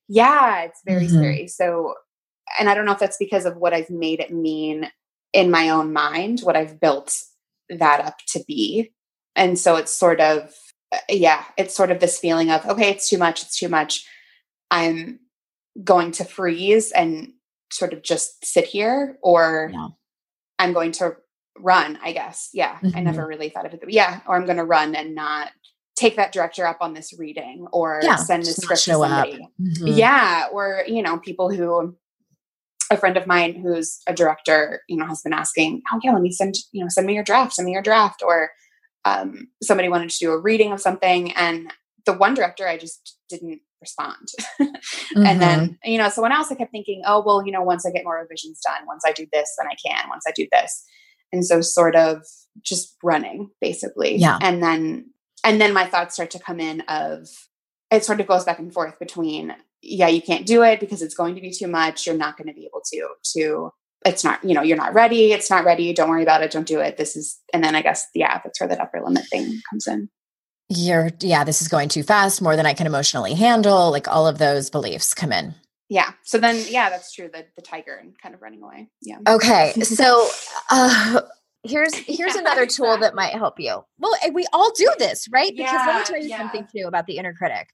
[0.07, 1.15] Yeah, it's very mm-hmm.
[1.15, 1.47] scary.
[1.47, 1.93] So
[2.59, 4.89] and I don't know if that's because of what I've made it mean
[5.33, 7.15] in my own mind, what I've built
[7.69, 8.91] that up to be.
[9.35, 10.51] And so it's sort of
[10.91, 14.03] uh, yeah, it's sort of this feeling of okay, it's too much, it's too much.
[14.71, 15.19] I'm
[15.83, 17.33] going to freeze and
[17.71, 19.89] sort of just sit here or yeah.
[20.57, 21.17] I'm going to
[21.59, 22.49] run, I guess.
[22.53, 22.75] Yeah.
[22.79, 22.97] Mm-hmm.
[22.97, 23.81] I never really thought of it.
[23.87, 24.21] Yeah.
[24.27, 25.51] Or I'm going to run and not
[25.95, 29.47] take that director up on this reading or yeah, send this script to somebody.
[29.61, 29.87] Mm-hmm.
[29.87, 30.47] Yeah.
[30.51, 31.95] Or, you know, people who,
[32.89, 36.21] a friend of mine who's a director, you know, has been asking, oh yeah, let
[36.21, 38.23] me send, you know, send me your draft, send me your draft.
[38.25, 38.51] Or
[39.05, 41.31] um, somebody wanted to do a reading of something.
[41.33, 41.71] And
[42.05, 44.29] the one director, I just didn't respond.
[44.61, 45.25] mm-hmm.
[45.25, 45.91] And then, mm-hmm.
[45.91, 48.19] you know, someone else I kept thinking, oh, well, you know, once I get more
[48.19, 50.85] revisions done, once I do this, then I can, once I do this
[51.33, 52.23] and so sort of
[52.61, 54.15] just running basically.
[54.15, 54.37] Yeah.
[54.41, 55.09] And then
[55.43, 57.27] and then my thoughts start to come in of
[57.91, 61.15] it sort of goes back and forth between yeah you can't do it because it's
[61.15, 62.05] going to be too much.
[62.05, 63.71] You're not going to be able to to
[64.05, 65.33] it's not you know you're not ready.
[65.33, 65.93] It's not ready.
[65.93, 66.51] Don't worry about it.
[66.51, 66.95] Don't do it.
[66.97, 70.09] This is and then i guess yeah that's where that upper limit thing comes in.
[70.69, 74.25] You're yeah this is going too fast more than i can emotionally handle like all
[74.25, 75.53] of those beliefs come in
[75.93, 76.13] yeah.
[76.23, 78.89] So then yeah that's true the the tiger and kind of running away.
[79.01, 79.17] Yeah.
[79.27, 79.73] Okay.
[79.83, 80.27] So
[80.71, 81.21] uh
[81.63, 83.83] here's here's another tool that might help you.
[83.99, 85.51] Well we all do this right?
[85.55, 86.37] Because yeah, let me tell you yeah.
[86.39, 87.69] something too about the inner critic.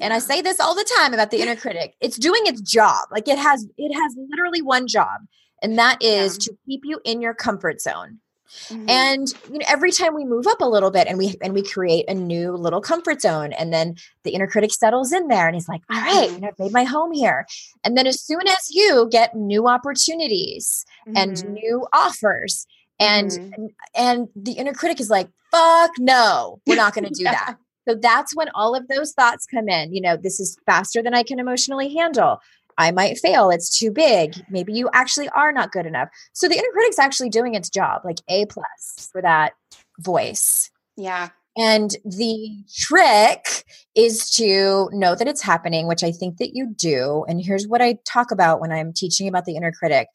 [0.00, 1.94] And i say this all the time about the inner critic.
[2.00, 3.08] It's doing its job.
[3.10, 5.20] Like it has it has literally one job
[5.60, 6.52] and that is yeah.
[6.52, 8.20] to keep you in your comfort zone
[8.68, 8.88] Mm-hmm.
[8.88, 11.62] And you know, every time we move up a little bit and we and we
[11.62, 15.54] create a new little comfort zone, and then the inner critic settles in there and
[15.54, 17.46] he's like, all right, you know, I've made my home here.
[17.84, 21.16] And then as soon as you get new opportunities mm-hmm.
[21.16, 22.66] and new offers,
[22.98, 23.66] and mm-hmm.
[23.94, 27.32] and the inner critic is like, fuck no, we're not gonna do yeah.
[27.32, 27.56] that.
[27.88, 29.94] So that's when all of those thoughts come in.
[29.94, 32.38] You know, this is faster than I can emotionally handle.
[32.78, 33.50] I might fail.
[33.50, 34.34] It's too big.
[34.48, 36.08] Maybe you actually are not good enough.
[36.32, 39.52] So the inner critic's actually doing its job, like A plus for that
[39.98, 40.70] voice.
[40.96, 41.30] Yeah.
[41.56, 43.64] And the trick
[43.96, 47.24] is to know that it's happening, which I think that you do.
[47.28, 50.06] And here's what I talk about when I'm teaching about the inner critic.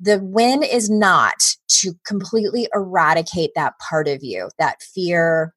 [0.00, 5.52] The win is not to completely eradicate that part of you, that fear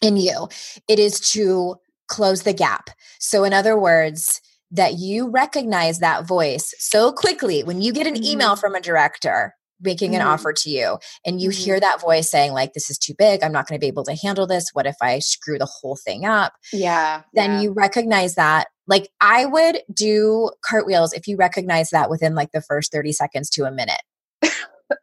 [0.00, 0.48] in you.
[0.88, 1.76] It is to
[2.08, 2.88] close the gap.
[3.18, 8.14] So, in other words, that you recognize that voice so quickly when you get an
[8.14, 8.24] mm-hmm.
[8.24, 10.20] email from a director making mm-hmm.
[10.20, 11.64] an offer to you and you mm-hmm.
[11.64, 14.04] hear that voice saying like this is too big i'm not going to be able
[14.04, 17.60] to handle this what if i screw the whole thing up yeah then yeah.
[17.62, 22.62] you recognize that like i would do cartwheels if you recognize that within like the
[22.62, 24.02] first 30 seconds to a minute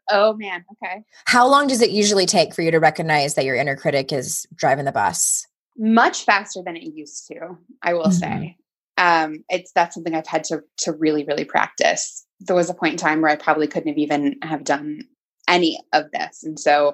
[0.10, 3.56] oh man okay how long does it usually take for you to recognize that your
[3.56, 5.46] inner critic is driving the bus
[5.78, 8.12] much faster than it used to i will mm-hmm.
[8.12, 8.58] say
[9.02, 12.26] um, it's that's something I've had to to really really practice.
[12.40, 15.02] There was a point in time where I probably couldn't have even have done
[15.48, 16.94] any of this, and so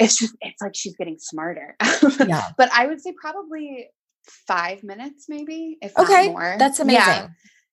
[0.00, 1.76] it's just it's like she's getting smarter.
[2.26, 2.48] yeah.
[2.58, 3.88] but I would say probably
[4.48, 6.26] five minutes, maybe if okay.
[6.26, 6.56] not more.
[6.58, 7.04] That's amazing.
[7.04, 7.28] Yeah.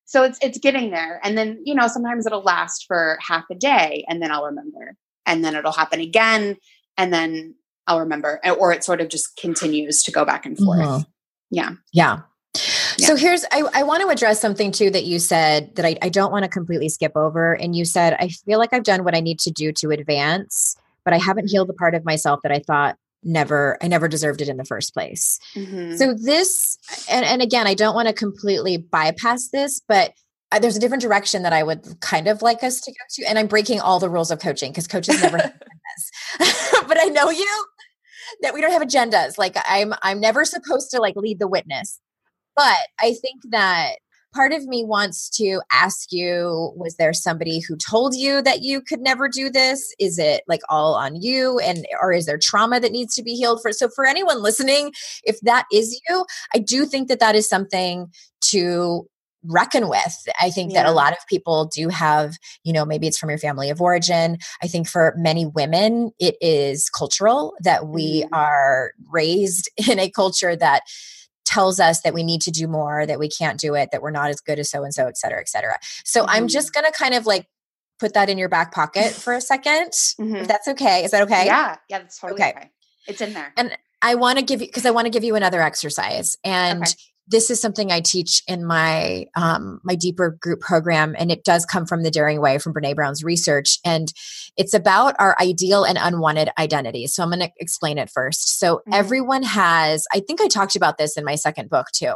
[0.05, 3.55] So it's it's getting there, and then you know sometimes it'll last for half a
[3.55, 6.55] day, and then I'll remember, and then it'll happen again,
[6.97, 7.55] and then
[7.87, 10.79] I'll remember, or it sort of just continues to go back and forth.
[10.79, 11.09] Mm-hmm.
[11.49, 11.71] Yeah.
[11.91, 12.19] Yeah.
[12.99, 16.09] So here's I, I want to address something too that you said that I, I
[16.09, 17.53] don't want to completely skip over.
[17.53, 20.75] And you said, I feel like I've done what I need to do to advance,
[21.05, 24.41] but I haven't healed the part of myself that I thought never I never deserved
[24.41, 25.39] it in the first place.
[25.55, 25.95] Mm-hmm.
[25.95, 26.77] So this
[27.09, 30.13] and, and again, I don't want to completely bypass this, but
[30.51, 33.29] uh, there's a different direction that I would kind of like us to go to.
[33.29, 36.11] And I'm breaking all the rules of coaching because coaches never this.
[36.87, 37.65] but I know you
[38.41, 39.37] that we don't have agendas.
[39.37, 41.99] Like I'm I'm never supposed to like lead the witness.
[42.57, 43.97] But I think that
[44.33, 48.81] part of me wants to ask you was there somebody who told you that you
[48.81, 52.79] could never do this is it like all on you and or is there trauma
[52.79, 54.91] that needs to be healed for so for anyone listening
[55.23, 59.07] if that is you i do think that that is something to
[59.43, 60.27] reckon with.
[60.41, 60.83] I think yeah.
[60.83, 63.81] that a lot of people do have, you know, maybe it's from your family of
[63.81, 64.37] origin.
[64.61, 68.29] I think for many women, it is cultural that we mm.
[68.33, 70.81] are raised in a culture that
[71.47, 74.11] tells us that we need to do more, that we can't do it, that we're
[74.11, 75.79] not as good as so and so, et cetera, et cetera.
[76.03, 76.29] So mm-hmm.
[76.29, 77.47] I'm just going to kind of like
[77.99, 80.35] put that in your back pocket for a 2nd mm-hmm.
[80.35, 81.03] If that's okay.
[81.03, 81.45] Is that okay?
[81.45, 81.77] Yeah.
[81.89, 81.99] Yeah.
[81.99, 82.53] That's totally okay.
[82.55, 82.71] okay.
[83.07, 83.53] It's in there.
[83.55, 86.37] And I want to give you, because I want to give you another exercise.
[86.43, 86.93] And okay
[87.27, 91.65] this is something I teach in my um, my deeper group program, and it does
[91.65, 94.13] come from the Daring Way from Brene Brown's research, and
[94.55, 97.13] it's about our ideal and unwanted identities.
[97.13, 98.59] So I'm going to explain it first.
[98.59, 98.93] So mm-hmm.
[98.93, 102.15] everyone has, I think I talked about this in my second book too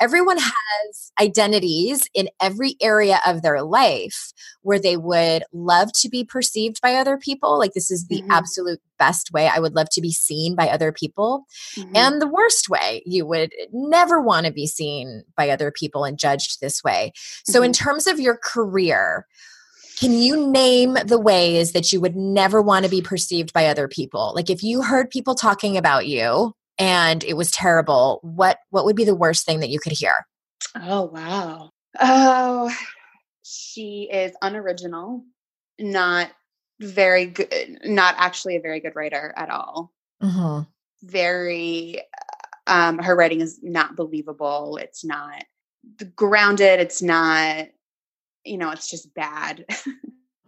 [0.00, 4.32] everyone has identities in every area of their life
[4.62, 7.58] where they would love to be perceived by other people.
[7.58, 8.30] Like, this is the mm-hmm.
[8.30, 11.44] absolute best way I would love to be seen by other people.
[11.76, 11.96] Mm-hmm.
[11.96, 16.18] And the worst way, you would never want to be seen by other people and
[16.18, 17.12] judged this way.
[17.44, 17.66] So, mm-hmm.
[17.66, 19.26] in terms of your career,
[20.00, 23.86] can you name the ways that you would never want to be perceived by other
[23.86, 24.32] people?
[24.34, 28.96] Like if you heard people talking about you and it was terrible, what what would
[28.96, 30.26] be the worst thing that you could hear?
[30.74, 31.70] Oh wow.
[32.00, 32.74] Oh,
[33.42, 35.24] she is unoriginal,
[35.78, 36.30] not
[36.80, 39.92] very good, not actually a very good writer at all.
[40.22, 40.62] Mm-hmm.
[41.02, 42.00] Very,
[42.66, 44.78] um, her writing is not believable.
[44.78, 45.44] It's not
[46.14, 46.80] grounded.
[46.80, 47.66] It's not,
[48.44, 49.64] you know, it's just bad.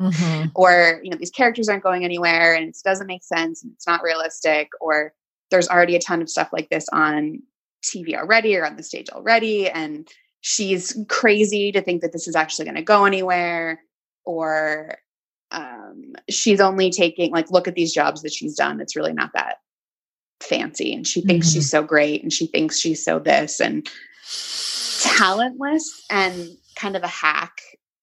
[0.01, 0.49] mm-hmm.
[0.55, 3.87] Or, you know, these characters aren't going anywhere and it doesn't make sense and it's
[3.87, 5.13] not realistic or
[5.53, 7.41] there's already a ton of stuff like this on
[7.85, 9.69] TV already or on the stage already.
[9.69, 10.09] And
[10.41, 13.81] she's crazy to think that this is actually going to go anywhere.
[14.25, 14.97] Or
[15.53, 18.81] um, she's only taking, like, look at these jobs that she's done.
[18.81, 19.59] It's really not that
[20.41, 20.93] fancy.
[20.95, 21.55] And she thinks mm-hmm.
[21.55, 23.89] she's so great and she thinks she's so this and
[25.01, 27.61] talentless and kind of a hack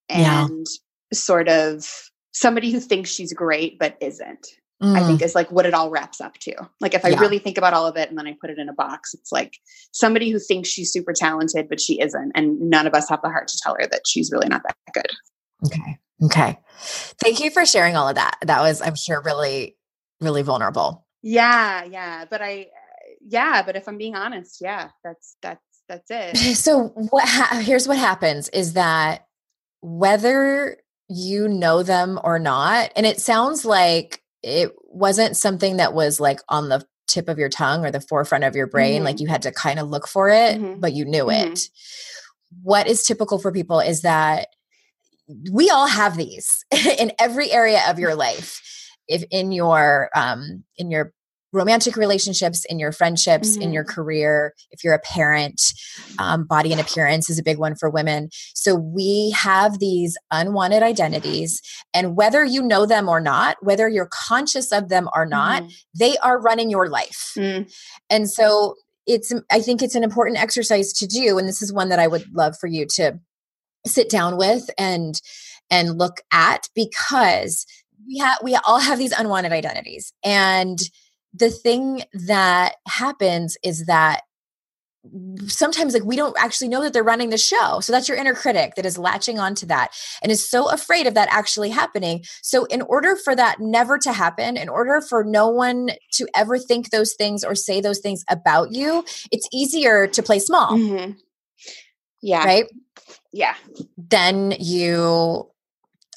[0.10, 1.18] and yeah.
[1.18, 1.88] sort of
[2.32, 4.48] somebody who thinks she's great but isn't
[4.82, 4.96] mm.
[4.96, 6.54] I think is like what it all wraps up to.
[6.80, 7.20] Like if I yeah.
[7.20, 9.32] really think about all of it and then I put it in a box, it's
[9.32, 9.58] like
[9.92, 12.32] somebody who thinks she's super talented, but she isn't.
[12.36, 14.76] And none of us have the heart to tell her that she's really not that
[14.94, 15.08] good.
[15.66, 16.00] Okay.
[16.24, 16.60] Okay.
[17.22, 18.38] Thank you for sharing all of that.
[18.42, 19.78] That was, I'm sure, really,
[20.20, 21.06] really vulnerable.
[21.22, 21.84] Yeah.
[21.86, 22.26] Yeah.
[22.30, 22.68] But I,
[23.22, 23.62] yeah.
[23.64, 26.56] But if I'm being honest, yeah, that's, that's, that's it.
[26.56, 29.26] So what, ha- here's what happens is that
[29.82, 30.78] whether
[31.10, 36.40] you know them or not, and it sounds like it wasn't something that was like
[36.50, 39.06] on the tip of your tongue or the forefront of your brain mm-hmm.
[39.06, 40.80] like you had to kind of look for it mm-hmm.
[40.80, 41.54] but you knew mm-hmm.
[41.54, 41.70] it
[42.62, 44.48] what is typical for people is that
[45.52, 46.66] we all have these
[47.00, 48.62] in every area of your life
[49.08, 51.14] if in your um in your
[51.52, 53.64] romantic relationships, in your friendships, mm-hmm.
[53.64, 53.94] in your mm-hmm.
[53.94, 55.62] career, if you're a parent,
[56.20, 58.30] um, body and appearance is a big one for women.
[58.54, 61.62] So we have these unwanted identities,
[61.94, 65.72] and whether you know them or not, whether you're conscious of them or not, mm-hmm.
[65.98, 67.32] they are running your life.
[67.38, 67.72] Mm.
[68.10, 68.76] And so
[69.08, 71.38] it's, I think it's an important exercise to do.
[71.40, 73.20] And this is one that I would love for you to
[73.86, 75.20] sit down with and
[75.72, 77.66] and look at because
[78.08, 80.80] we have we all have these unwanted identities and
[81.34, 84.22] the thing that happens is that
[85.48, 87.80] sometimes like we don't actually know that they're running the show.
[87.80, 91.14] So that's your inner critic that is latching onto that and is so afraid of
[91.14, 92.26] that actually happening.
[92.42, 96.60] So in order for that never to happen in order for no one to ever
[96.60, 100.78] think those things or say those things about you it's easier to play small.
[100.78, 101.12] Mm-hmm.
[102.22, 102.44] yeah.
[102.44, 102.66] Right?
[103.32, 103.56] Yeah.
[103.98, 105.50] Then you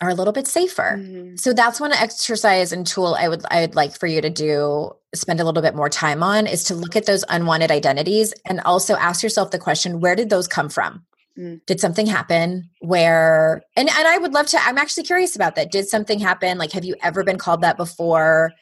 [0.02, 0.96] are a little bit safer.
[0.98, 1.36] Mm-hmm.
[1.36, 4.92] So that's one exercise and tool I would I would like for you to do
[5.14, 8.60] spend a little bit more time on is to look at those unwanted identities and
[8.62, 11.04] also ask yourself the question where did those come from?
[11.38, 11.64] Mm.
[11.66, 15.70] Did something happen where and and I would love to I'm actually curious about that.
[15.70, 16.58] Did something happen?
[16.58, 18.52] Like have you ever been called that before?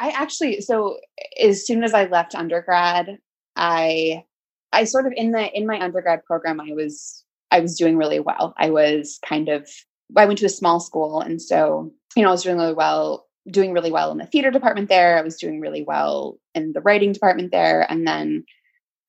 [0.00, 0.98] I actually so
[1.40, 3.18] as soon as I left undergrad,
[3.56, 4.24] I
[4.72, 8.20] I sort of in the in my undergrad program I was I was doing really
[8.20, 8.54] well.
[8.56, 9.68] I was kind of
[10.16, 13.26] I went to a small school, and so you know I was doing really well,
[13.50, 15.18] doing really well in the theater department there.
[15.18, 18.44] I was doing really well in the writing department there, and then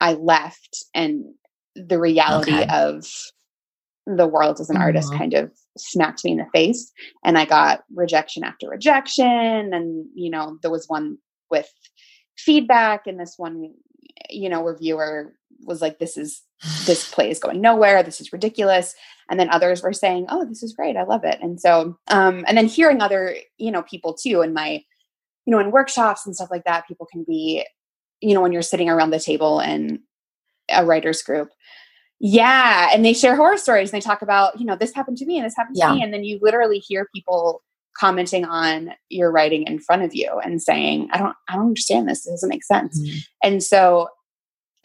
[0.01, 1.25] I left, and
[1.75, 2.67] the reality okay.
[2.69, 3.05] of
[4.05, 4.83] the world as an mm-hmm.
[4.83, 6.91] artist kind of smacked me in the face,
[7.23, 11.17] and I got rejection after rejection, and you know there was one
[11.49, 11.71] with
[12.37, 13.73] feedback, and this one
[14.29, 15.33] you know, reviewer
[15.65, 16.41] was like, this is,
[16.85, 18.03] this play is going nowhere.
[18.03, 18.95] This is ridiculous.
[19.29, 20.97] And then others were saying, oh, this is great.
[20.97, 21.39] I love it.
[21.41, 24.83] And so, um, and then hearing other, you know, people too in my,
[25.45, 27.65] you know, in workshops and stuff like that, people can be,
[28.21, 30.01] you know, when you're sitting around the table in
[30.69, 31.49] a writer's group,
[32.19, 32.89] yeah.
[32.93, 35.37] And they share horror stories and they talk about, you know, this happened to me
[35.37, 36.03] and this happened to me.
[36.03, 37.63] And then you literally hear people
[37.97, 42.09] commenting on your writing in front of you and saying, I don't, I don't understand
[42.09, 42.27] this.
[42.27, 42.99] It doesn't make sense.
[43.43, 44.09] And so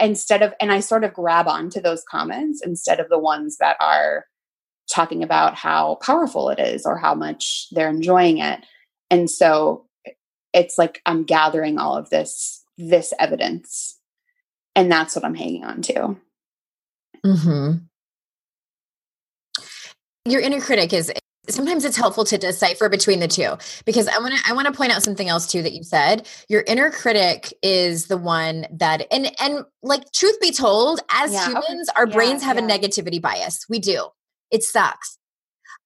[0.00, 3.76] instead of, and I sort of grab onto those comments instead of the ones that
[3.80, 4.26] are
[4.92, 8.60] talking about how powerful it is or how much they're enjoying it.
[9.10, 9.86] And so
[10.52, 13.98] it's like I'm gathering all of this, this evidence.
[14.76, 16.16] And that's what I'm hanging on to.
[17.24, 17.72] hmm
[20.26, 21.12] Your inner critic is
[21.48, 24.72] sometimes it's helpful to decipher between the two because I want to I want to
[24.72, 26.26] point out something else too that you said.
[26.48, 31.42] Your inner critic is the one that and and like truth be told, as Yeah,
[31.42, 31.66] okay.
[31.68, 33.66] humans, our Yeah, brains have a negativity bias.
[33.68, 34.08] We do.
[34.50, 35.18] It sucks.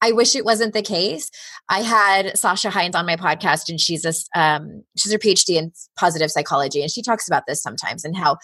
[0.00, 1.30] I wish it wasn't the case.
[1.68, 5.72] I had Sasha Heinz on my podcast, and she's a um, she's her PhD in
[5.98, 8.36] positive psychology, and she talks about this sometimes and how.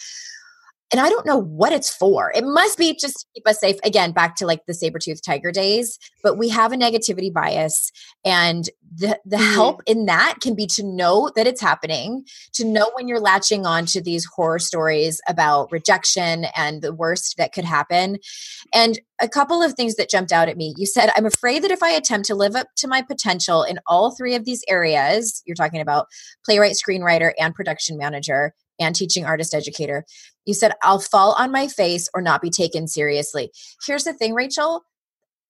[0.92, 2.30] And I don't know what it's for.
[2.36, 3.76] It must be just to keep us safe.
[3.84, 5.98] Again, back to like the saber tooth tiger days.
[6.22, 7.90] But we have a negativity bias,
[8.24, 9.54] and the the Mhm.
[9.54, 13.66] help in that can be to know that it's happening, to know when you're latching
[13.66, 18.18] on to these horror stories about rejection and the worst that could happen.
[18.72, 20.74] And a couple of things that jumped out at me.
[20.76, 23.78] You said, I'm afraid that if I attempt to live up to my potential in
[23.86, 26.06] all three of these areas, you're talking about
[26.44, 30.04] playwright, screenwriter, and production manager, and teaching artist educator,
[30.44, 33.50] you said, I'll fall on my face or not be taken seriously.
[33.86, 34.84] Here's the thing, Rachel.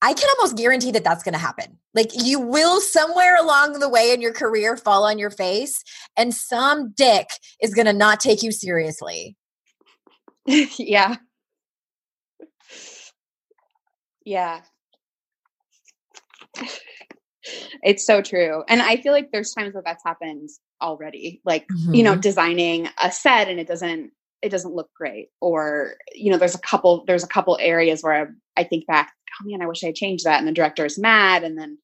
[0.02, 1.78] I can almost guarantee that that's going to happen.
[1.94, 5.82] Like you will somewhere along the way in your career fall on your face,
[6.16, 7.28] and some dick
[7.62, 9.36] is going to not take you seriously.
[10.46, 11.16] yeah.
[14.24, 14.60] Yeah.
[17.82, 18.64] It's so true.
[18.68, 20.48] And I feel like there's times where that's happened
[20.84, 21.40] already.
[21.44, 24.12] Like, you know, designing a set and it doesn't
[24.42, 25.30] it doesn't look great.
[25.40, 28.12] Or, you know, there's a couple there's a couple areas where
[28.56, 30.38] I, I think back, oh man, I wish I changed that.
[30.38, 31.78] And the director is mad and then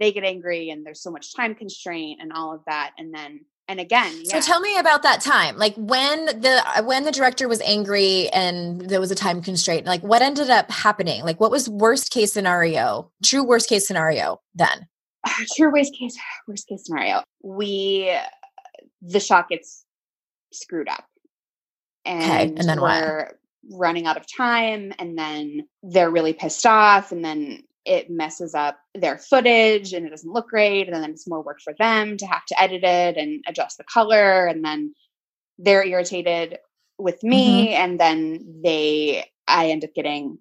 [0.00, 2.92] they get angry and there's so much time constraint and all of that.
[2.98, 5.58] And then and again, So tell me about that time.
[5.58, 9.86] Like when the uh, when the director was angry and there was a time constraint.
[9.86, 11.24] Like what ended up happening?
[11.24, 13.10] Like what was worst case scenario?
[13.24, 14.86] True worst case scenario then.
[15.56, 18.16] true worst case worst case scenario we
[19.06, 19.84] the shot gets
[20.52, 21.04] screwed up.
[22.04, 23.32] And, and then we're
[23.70, 28.78] running out of time and then they're really pissed off and then it messes up
[28.94, 32.26] their footage and it doesn't look great and then it's more work for them to
[32.26, 34.92] have to edit it and adjust the color and then
[35.58, 36.58] they're irritated
[36.98, 37.82] with me mm-hmm.
[37.82, 40.38] and then they i end up getting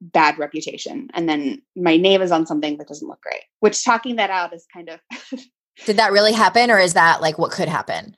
[0.00, 1.08] bad reputation.
[1.14, 4.54] And then my name is on something that doesn't look great which talking that out
[4.54, 5.00] is kind of
[5.86, 8.16] Did that really happen or is that like what could happen?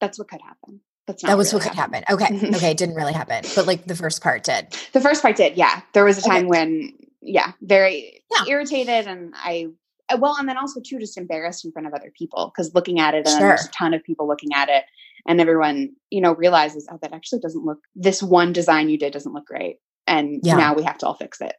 [0.00, 2.04] that's what could happen that's not That was really what could happened.
[2.08, 2.38] happen.
[2.40, 2.48] Okay.
[2.56, 3.44] Okay, it didn't really happen.
[3.54, 4.66] But like the first part did.
[4.92, 6.30] the first part did yeah there was a Okay.
[6.30, 8.44] time when yeah very Yeah.
[8.52, 9.66] irritated and i
[10.12, 12.98] uh, well and then also too just embarrassed in front of other people because looking
[12.98, 14.82] at it and then there's a ton of people looking at it
[15.28, 19.12] and everyone you know realizes oh that actually doesn't look this one design you did
[19.12, 19.76] doesn't look great
[20.08, 20.56] and Yeah.
[20.56, 21.54] now we have to all fix it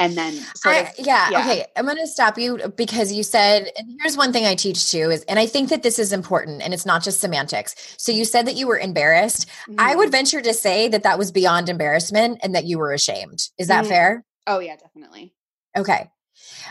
[0.00, 1.40] and then sort I, of yeah, yeah.
[1.40, 1.66] Okay.
[1.76, 5.10] I'm going to stop you because you said, and here's one thing I teach too
[5.10, 7.74] is, and I think that this is important and it's not just semantics.
[7.98, 9.46] So you said that you were embarrassed.
[9.78, 9.98] I Mhm.
[9.98, 13.40] would venture to say that that was beyond embarrassment and that you were ashamed.
[13.58, 13.88] Is that Mhm.
[13.88, 14.24] fair?
[14.46, 15.34] oh yeah definitely
[15.76, 16.08] Okay.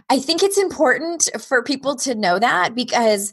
[0.10, 3.32] I think it's important for people to know that because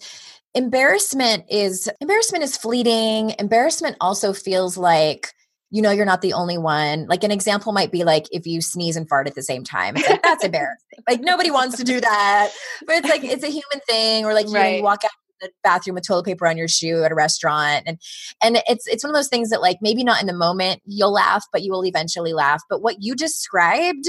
[0.54, 3.34] embarrassment is embarrassment is fleeting.
[3.38, 5.32] Embarrassment also feels like
[5.70, 7.06] you know you're not the only one.
[7.08, 9.96] Like an example might be like if you sneeze and fart at the same time.
[9.96, 11.00] It's like that's embarrassing.
[11.08, 12.50] Like nobody wants to do that.
[12.86, 15.48] But it's like it's a human thing or like you, know, you walk out of
[15.48, 17.98] the bathroom with toilet paper on your shoe at a restaurant and
[18.42, 21.12] and it's it's one of those things that like maybe not in the moment you'll
[21.12, 24.08] laugh but you will eventually laugh but what you described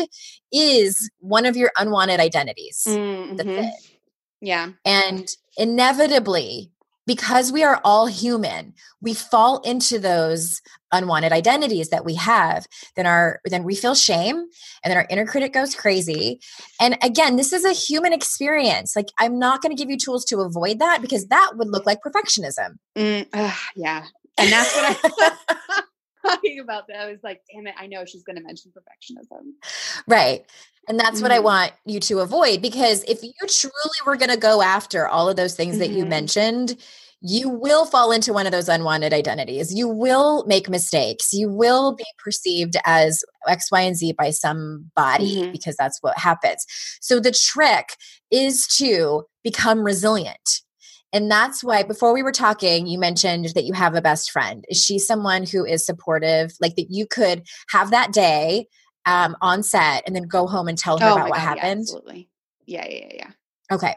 [0.54, 3.38] is one of your unwanted identities Mhm.
[3.46, 3.74] it
[4.40, 5.28] yeah and
[5.58, 6.72] inevitably
[7.08, 13.08] because we are all human we fall into those unwanted identities that we have then
[13.08, 14.36] our then we feel shame
[14.84, 16.40] and then our inner critic goes crazy.
[16.80, 18.96] And again this is a human experience.
[18.96, 21.86] Like i'm not going to give you tools to avoid that because that would look
[21.86, 22.78] like perfectionism.
[22.96, 23.28] Mm,
[23.76, 24.06] yeah.
[24.38, 25.82] And that's what i
[26.26, 29.54] talking about that i was like damn it i know she's going to mention perfectionism
[30.08, 30.46] Right.
[30.88, 31.44] And that's what I Mhm.
[31.44, 35.36] want you to avoid because if you truly were going to go after all of
[35.36, 36.10] those things that you Mhm.
[36.10, 36.78] mentioned,
[37.20, 39.74] you will fall into one of those unwanted identities.
[39.74, 41.34] You will make mistakes.
[41.34, 45.52] You will be perceived as X, Y, and Z by somebody mm-hmm.
[45.52, 46.66] because that's what happens.
[47.02, 47.96] So the trick
[48.32, 50.62] is to become resilient.
[51.14, 54.66] And that's why before we were talking, you mentioned that you have a best friend.
[54.70, 58.68] Is she someone who is supportive, like that you could have that day
[59.06, 61.64] um, on set and then go home and tell her oh about what God, happened?
[61.64, 62.30] Yeah, absolutely.
[62.66, 63.30] Yeah, yeah, yeah.
[63.72, 63.96] Okay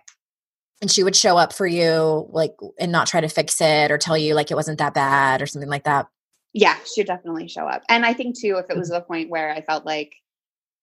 [0.80, 3.98] and she would show up for you like and not try to fix it or
[3.98, 6.06] tell you like it wasn't that bad or something like that
[6.52, 8.96] yeah she'd definitely show up and i think too if it was mm-hmm.
[8.96, 10.14] the point where i felt like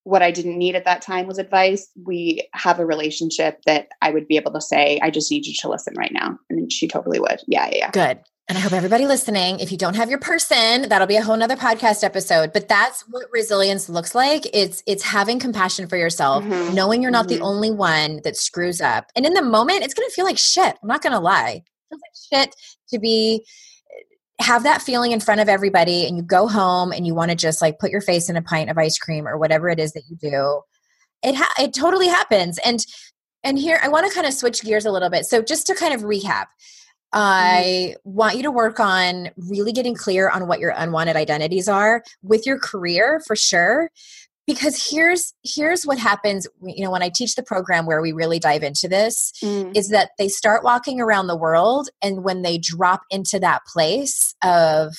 [0.08, 4.10] what i didn't need at that time was advice we have a relationship that i
[4.10, 6.88] would be able to say i just need you to listen right now and she
[6.88, 7.90] totally would yeah yeah, yeah.
[7.90, 8.18] good
[8.50, 11.36] and I hope everybody listening, if you don't have your person, that'll be a whole
[11.36, 12.50] nother podcast episode.
[12.54, 14.46] But that's what resilience looks like.
[14.54, 16.74] It's it's having compassion for yourself, mm-hmm.
[16.74, 17.40] knowing you're not mm-hmm.
[17.40, 19.10] the only one that screws up.
[19.14, 20.78] And in the moment, it's gonna feel like shit.
[20.82, 21.62] I'm not gonna lie.
[21.62, 22.56] It feels like shit
[22.88, 23.44] to be
[24.40, 27.36] have that feeling in front of everybody and you go home and you want to
[27.36, 29.92] just like put your face in a pint of ice cream or whatever it is
[29.92, 30.60] that you do.
[31.22, 32.58] It ha- it totally happens.
[32.64, 32.84] And
[33.42, 35.26] and here I want to kind of switch gears a little bit.
[35.26, 36.46] So just to kind of recap
[37.14, 37.24] Mm-hmm.
[37.24, 42.02] I want you to work on really getting clear on what your unwanted identities are
[42.22, 43.90] with your career for sure
[44.48, 48.40] because here's here's what happens you know when i teach the program where we really
[48.40, 49.70] dive into this mm.
[49.76, 54.34] is that they start walking around the world and when they drop into that place
[54.42, 54.94] of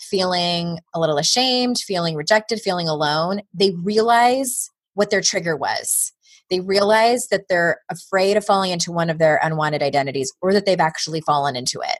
[0.00, 6.12] feeling a little ashamed feeling rejected feeling alone they realize what their trigger was
[6.50, 10.64] they realize that they're afraid of falling into one of their unwanted identities or that
[10.66, 11.98] they've actually fallen into it.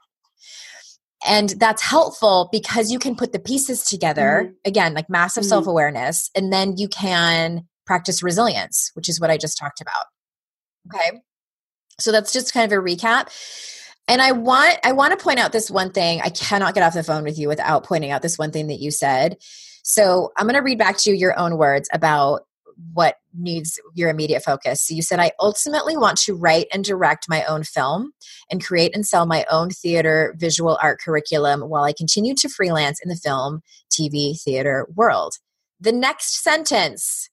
[1.26, 4.54] And that's helpful because you can put the pieces together, mm-hmm.
[4.64, 5.48] again, like massive mm-hmm.
[5.48, 10.06] self awareness, and then you can practice resilience, which is what I just talked about.
[10.94, 11.20] Okay.
[11.98, 13.28] So that's just kind of a recap.
[14.06, 16.20] And I want I want to point out this one thing.
[16.22, 18.80] I cannot get off the phone with you without pointing out this one thing that
[18.80, 19.36] you said.
[19.82, 22.42] So I'm going to read back to you your own words about
[22.93, 24.83] what needs your immediate focus.
[24.83, 28.12] So you said, I ultimately want to write and direct my own film
[28.51, 33.01] and create and sell my own theater visual art curriculum while I continue to freelance
[33.03, 35.35] in the film, TV, theater world.
[35.81, 37.29] The next sentence,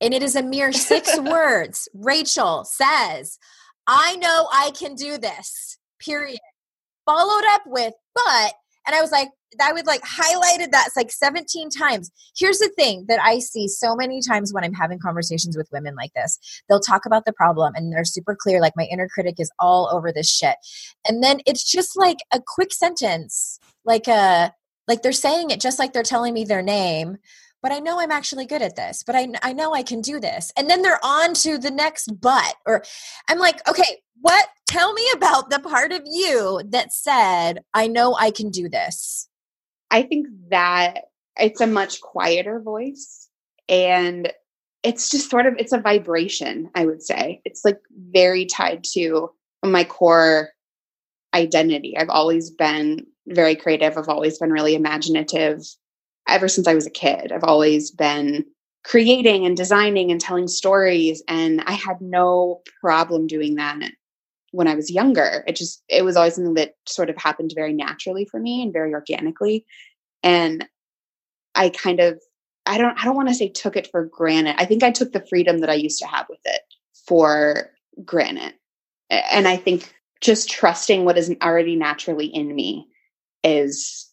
[0.00, 3.38] and it is a mere six words, Rachel says,
[3.86, 6.40] I know I can do this, period.
[7.04, 8.54] Followed up with, but
[8.86, 9.30] and I was like,
[9.60, 12.10] I would like highlighted that like 17 times.
[12.36, 15.94] Here's the thing that I see so many times when I'm having conversations with women
[15.94, 16.38] like this.
[16.68, 19.88] They'll talk about the problem and they're super clear, like my inner critic is all
[19.92, 20.56] over this shit.
[21.08, 24.48] And then it's just like a quick sentence, like a uh,
[24.88, 27.18] like they're saying it just like they're telling me their name
[27.66, 30.20] but I know I'm actually good at this, but I, I know I can do
[30.20, 30.52] this.
[30.56, 32.84] And then they're on to the next but, or
[33.28, 34.46] I'm like, okay, what?
[34.68, 39.28] Tell me about the part of you that said, I know I can do this.
[39.90, 41.06] I think that
[41.36, 43.28] it's a much quieter voice
[43.68, 44.32] and
[44.84, 47.78] it's just sort of it's a vibration i would say it's like
[48.12, 49.30] very tied to
[49.64, 50.50] my core
[51.34, 55.60] identity i've always been very creative i've always been really imaginative
[56.28, 58.44] ever since i was a kid i've always been
[58.84, 63.90] creating and designing and telling stories and i had no problem doing that
[64.56, 65.44] when I was younger.
[65.46, 68.72] It just it was always something that sort of happened very naturally for me and
[68.72, 69.66] very organically.
[70.22, 70.66] And
[71.54, 72.20] I kind of
[72.64, 74.56] I don't I don't want to say took it for granted.
[74.58, 76.62] I think I took the freedom that I used to have with it
[77.06, 77.70] for
[78.04, 78.54] granted.
[79.10, 82.88] And I think just trusting what is already naturally in me
[83.44, 84.05] is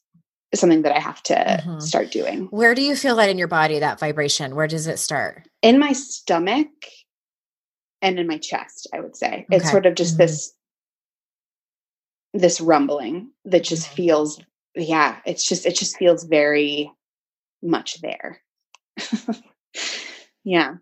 [0.55, 1.79] something that I have to mm-hmm.
[1.79, 2.47] start doing.
[2.51, 4.55] Where do you feel that in your body, that vibration?
[4.55, 5.47] Where does it start?
[5.61, 6.67] In my stomach
[8.01, 9.45] and in my chest, I would say.
[9.47, 9.57] Okay.
[9.57, 10.23] It's sort of just mm-hmm.
[10.23, 10.53] this
[12.35, 13.95] this rumbling that just mm-hmm.
[13.95, 14.41] feels
[14.75, 16.91] yeah, it's just it just feels very
[17.61, 18.41] much there.
[20.43, 20.75] yeah.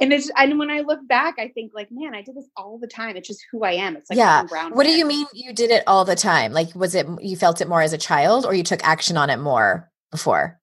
[0.00, 2.78] And it's and when I look back, I think like, man, I did this all
[2.78, 3.16] the time.
[3.16, 3.96] It's just who I am.
[3.96, 4.44] It's like yeah.
[4.70, 6.52] What do you mean you did it all the time?
[6.52, 9.30] Like, was it you felt it more as a child, or you took action on
[9.30, 10.60] it more before?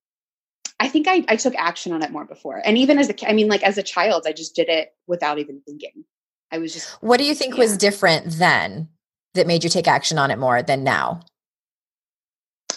[0.82, 2.62] I think I, I took action on it more before.
[2.66, 5.38] And even as a, I mean, like as a child, I just did it without
[5.38, 6.04] even thinking.
[6.52, 6.90] I was just.
[7.04, 7.60] What do you think yeah.
[7.60, 8.90] was different then
[9.36, 11.22] that made you take action on it more than now?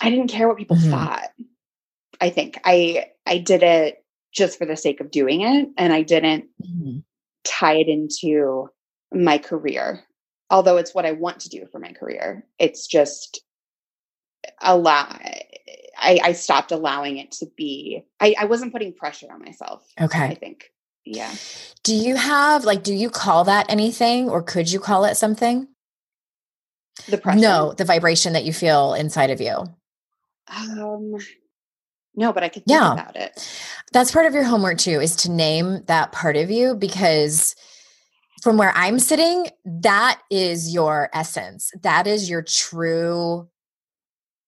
[0.01, 0.91] I didn't care what people mm-hmm.
[0.91, 1.31] thought.
[2.21, 4.04] I think I I did it
[4.35, 6.99] just for the sake of doing it, and I didn't mm-hmm.
[7.45, 8.69] tie it into
[9.13, 10.05] my career.
[10.51, 13.43] Although it's what I want to do for my career, it's just
[14.61, 15.07] allow
[15.97, 19.87] I, I stopped allowing it to be I, I wasn't putting pressure on myself.
[20.01, 20.25] Okay.
[20.25, 20.71] I think.
[21.07, 21.33] Yeah.
[21.83, 25.69] Do you have like do you call that anything or could you call it something?
[27.09, 27.41] The pressure.
[27.41, 29.65] No, the vibration that you feel inside of you.
[30.49, 31.17] Um,
[32.17, 32.93] no, but I could think Yeah.
[32.93, 33.49] about it.
[33.93, 37.55] That's part of your homework too, is to name that part of you because
[38.43, 41.71] from where I'm sitting, that is your essence.
[41.83, 43.49] That is your true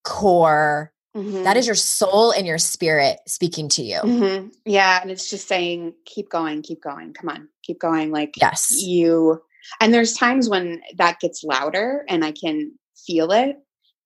[0.05, 0.93] core.
[1.17, 1.45] Mhm.
[1.45, 4.01] That is your soul and your spirit speaking to you.
[4.01, 4.53] Mhm.
[4.65, 7.15] Yeah, and it's just saying, keep going, keep going.
[7.15, 8.11] Come on, keep going.
[8.11, 8.83] Like Yes.
[8.83, 9.41] you,
[9.81, 12.73] and there's times when that gets louder, and I can
[13.07, 13.57] feel it,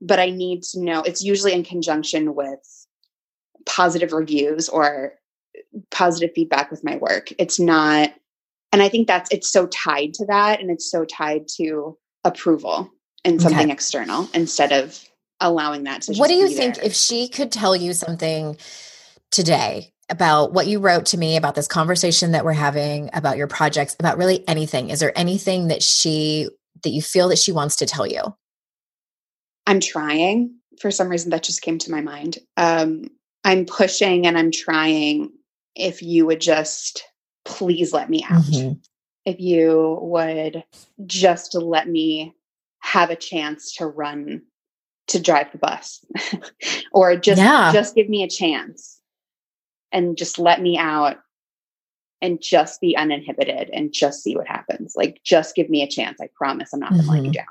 [0.01, 1.03] but I need to know.
[1.03, 2.80] It's usually in conjunction with
[3.67, 5.15] positive reviews or
[5.91, 7.33] positive feedback with my work.
[7.39, 8.13] It's not,
[8.73, 12.91] and I think that's it's so tied to that, and it's so tied to approval
[13.25, 13.49] and Okay.
[13.49, 15.03] something external instead of
[15.41, 16.15] allowing that to.
[16.15, 16.85] What do you think there.
[16.85, 18.57] if she could tell you something
[19.31, 23.47] today about what you wrote to me about this conversation that we're having about your
[23.47, 26.49] projects about really anything is there anything that she
[26.83, 28.21] that you feel that she wants to tell you
[29.71, 30.57] I'm trying.
[30.81, 32.39] For some reason, that just came to my mind.
[32.57, 33.09] Um,
[33.45, 35.31] I'm pushing and I'm trying.
[35.77, 37.05] If you would just
[37.45, 38.43] please let me out.
[38.43, 38.81] Mhm.
[39.25, 40.65] If you would
[41.07, 42.35] just let me
[42.81, 44.43] have a chance to run
[45.09, 46.05] to drive the bus
[46.93, 47.73] or just Yeah.
[47.73, 49.01] just give me a chance
[49.93, 51.19] and just let me out
[52.23, 56.21] and just be uninhibited and just see what happens like just give me a chance
[56.21, 57.35] i promise i'm not going to let you Mhm.
[57.35, 57.47] down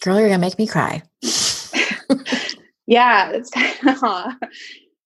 [0.00, 1.02] girl you're gonna make me cry
[2.86, 4.34] yeah it's kind of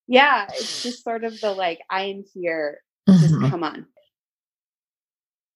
[0.09, 2.81] yeah it's just sort of the like i am here
[3.21, 3.51] just Mhm.
[3.51, 3.87] come on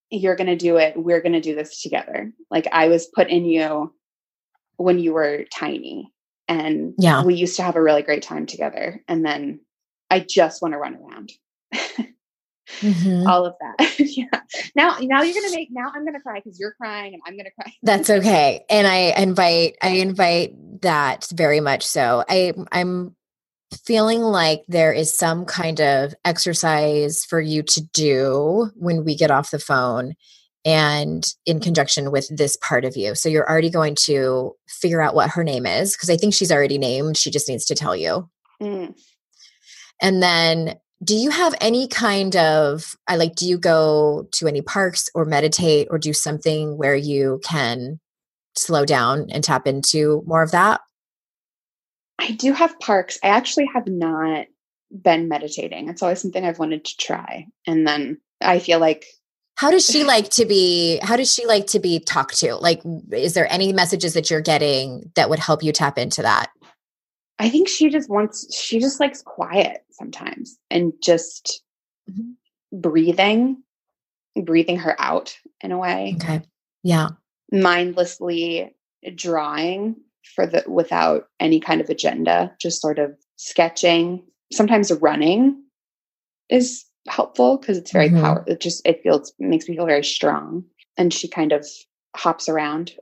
[0.09, 3.93] you're gonna do it we're gonna do this together like i was put in you
[4.77, 6.11] when you were tiny
[6.47, 7.23] and Yeah.
[7.23, 9.61] we used to have a really great time together and then
[10.09, 11.31] i just want to run around
[12.81, 13.27] Mhm.
[13.27, 14.25] all of that yeah
[14.75, 17.51] now now you're gonna make now i'm gonna cry because you're crying and i'm gonna
[17.51, 18.63] cry That's okay.
[18.69, 22.23] And I invite I invite that very much so.
[22.29, 23.15] I I'm
[23.85, 29.31] feeling like there is some kind of exercise for you to do when we get
[29.31, 30.13] off the phone
[30.63, 33.15] and in conjunction with this part of you.
[33.15, 36.51] So you're already going to figure out what her name is because I think she's
[36.51, 37.17] already named.
[37.17, 38.29] She just needs to tell you.
[38.61, 38.95] Mm.
[40.01, 44.61] And then do you have any kind of I like do you go to any
[44.61, 47.99] parks or meditate or do something where you can
[48.55, 50.81] slow down and tap into more of that?
[52.21, 53.17] I do have parks.
[53.23, 54.45] I actually have not
[54.91, 55.89] been meditating.
[55.89, 57.47] It's always something I've wanted to try.
[57.65, 59.05] And then I feel like
[59.55, 62.55] How does she like to be how does she like to be talked to?
[62.55, 66.51] Like is there any messages that you're getting that would help you tap into that?
[67.39, 71.63] I think she just wants, she just likes quiet sometimes and just
[72.09, 72.35] Mhm.
[72.71, 73.63] breathing,
[74.35, 76.41] breathing her out in a way, Okay.
[76.83, 77.09] Yeah.
[77.51, 78.75] mindlessly
[79.15, 79.95] drawing
[80.35, 84.23] for the without any kind of agenda, just sort of sketching.
[84.51, 85.63] Sometimes running
[86.49, 88.21] is helpful because it's very Mhm.
[88.21, 88.43] power.
[88.47, 90.65] It just it feels makes me feel very strong.
[90.97, 91.65] And she kind of
[92.15, 92.93] hops around.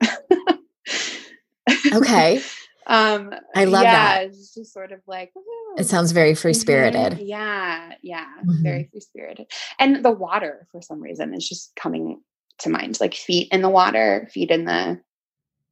[1.93, 2.41] Okay.
[2.87, 4.25] um I love yeah, that.
[4.27, 5.31] It's just sort of like
[5.77, 7.13] It sounds very free spirited.
[7.13, 7.27] Mhm.
[7.27, 8.63] Yeah, yeah, Mhm.
[8.63, 9.51] very free spirited.
[9.79, 12.21] And the water, for some reason, is just coming
[12.59, 12.99] to mind.
[12.99, 14.99] Like feet in the water, feet in the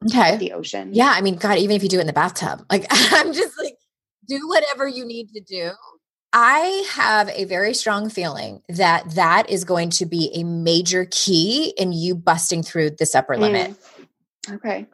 [0.06, 0.38] Okay.
[0.38, 0.91] the ocean.
[0.93, 3.58] Yeah, I mean, God, even if you do it in the bathtub, like I'm just
[3.58, 3.76] like,
[4.28, 5.72] do whatever you need to do.
[6.34, 11.74] I have a very strong feeling that that is going to be a major key
[11.78, 13.72] in you busting through this upper limit.
[13.72, 14.56] Mm.
[14.56, 14.88] Okay.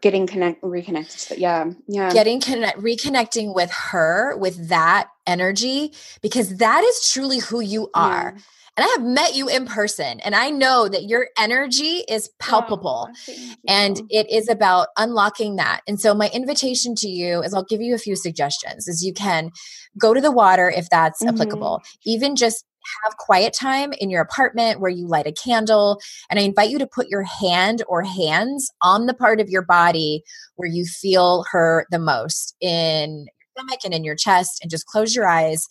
[0.00, 1.20] Getting connect, reconnected.
[1.28, 2.10] To, yeah, yeah.
[2.12, 5.92] Getting connect, reconnecting with her with that energy,
[6.22, 8.34] because that is truly who you are.
[8.34, 8.42] Yeah.
[8.76, 13.10] And I have met you in person, and I know that your energy is palpable.
[13.26, 17.64] Thank and it is about unlocking that and so my invitation to you is i'll
[17.64, 19.50] give you a few suggestions is you can
[19.98, 21.28] go to the water if that's Mhm.
[21.28, 22.64] applicable even just
[23.04, 26.78] have quiet time in your apartment where you light a candle and i invite you
[26.78, 30.22] to put your hand or hands on the part of your body
[30.56, 35.14] where you feel her the most in stomach and in your chest and just close
[35.14, 35.68] your eyes.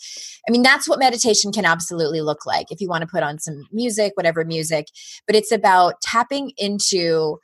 [0.48, 3.40] I mean that's what meditation can absolutely look like if you want to put on
[3.40, 4.88] some music whatever music
[5.28, 7.40] but it's about tapping into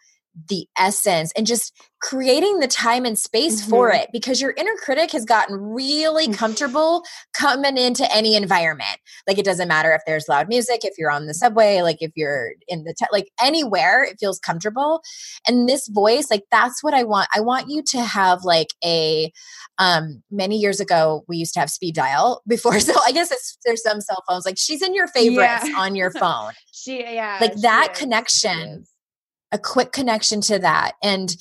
[0.49, 4.03] the essence and just creating the time and space for Mhm.
[4.03, 6.35] it because your inner critic has gotten really Mm.
[6.35, 8.99] comfortable coming into any environment.
[9.27, 12.11] Like it doesn't matter if there's loud music, if you're on the subway, like if
[12.15, 15.01] you're in the te- like anywhere, it feels comfortable.
[15.47, 17.29] And this voice, like that's what I want.
[17.33, 19.31] I want you to have like a
[19.79, 23.57] um many years ago we used to have speed dial before so I guess it's,
[23.65, 25.77] there's some cell phones like she's in your favorites Yeah.
[25.77, 26.53] on your phone.
[26.71, 28.85] she, yeah, like that connection.
[29.57, 30.93] A quick connection to that.
[31.01, 31.35] And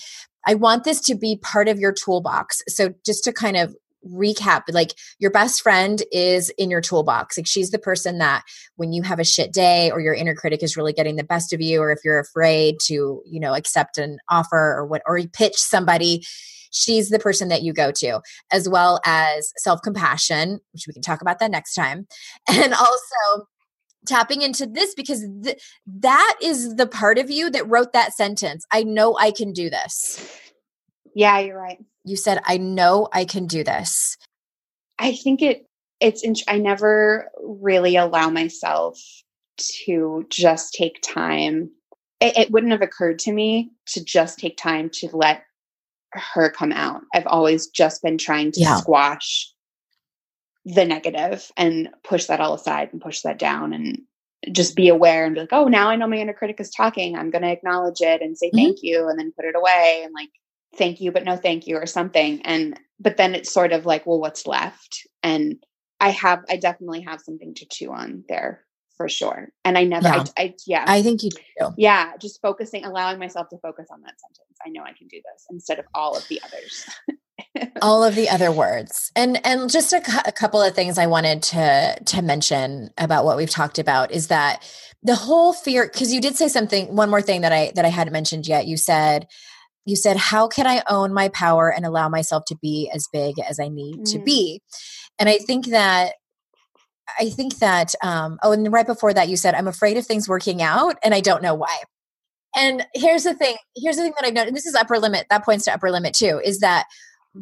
[0.46, 2.62] I want this to be part of your toolbox.
[2.68, 3.76] So just to kind of
[4.08, 7.36] recap like your best friend is in your toolbox.
[7.36, 8.44] Like she's the person that
[8.76, 11.52] when you have a shit day or your inner critic is really getting the best
[11.52, 15.20] of you or if you're afraid to you know accept an offer or what or
[15.32, 16.22] pitch somebody
[16.70, 18.20] she's the person that you go to
[18.52, 22.06] as well as self-compassion which we can talk about that next time.
[22.48, 23.46] And also
[24.06, 28.66] tapping into this because th- that is the part of you that wrote that sentence
[28.72, 30.40] i know i can do this.
[31.14, 31.78] Yeah you're right.
[32.04, 34.16] You said i know i can do this.
[34.98, 35.66] I think it
[36.00, 38.98] it's in, i never really allow myself
[39.58, 41.70] to just take time
[42.20, 45.42] it, it wouldn't have occurred to me to just take time to let
[46.12, 47.02] her come out.
[47.14, 48.76] I've always just been trying to yeah.
[48.76, 49.52] squash
[50.66, 54.02] the negative and push that all aside and push that down and
[54.52, 57.16] just be aware and be like oh now i know my inner critic is talking.
[57.16, 58.58] I'm going to acknowledge it and say mm-hmm.
[58.58, 60.28] thank you and then put it away and like
[60.76, 64.06] thank you but no thank you or something and but then it's sort of like
[64.06, 65.06] well what's left?
[65.22, 65.56] And
[66.00, 68.64] i have i definitely have something to chew on there
[68.96, 70.24] for sure and i never yeah.
[70.36, 70.84] I, I, yeah.
[70.88, 74.58] I think you do yeah just focusing allowing myself to focus on that sentence.
[74.66, 76.86] I know i can do this instead of all of the others
[77.82, 81.42] all of the other words and and just a, a couple of things i wanted
[81.42, 84.62] to to mention about what we've talked about is that
[85.02, 87.88] the whole fear because you did say something one more thing that i that i
[87.88, 89.26] hadn't mentioned yet you said
[89.86, 93.38] you said, How can I own my power and allow myself to be as big
[93.38, 94.12] as I need mm.
[94.12, 94.60] to be?
[95.18, 96.14] And I think that
[97.18, 100.28] I think that um oh and right before that you said I'm afraid of things
[100.28, 101.78] working out and I don't know why.
[102.54, 105.26] And here's the thing, here's the thing that I've noticed, and this is upper limit,
[105.28, 106.86] that points to upper limit too, is that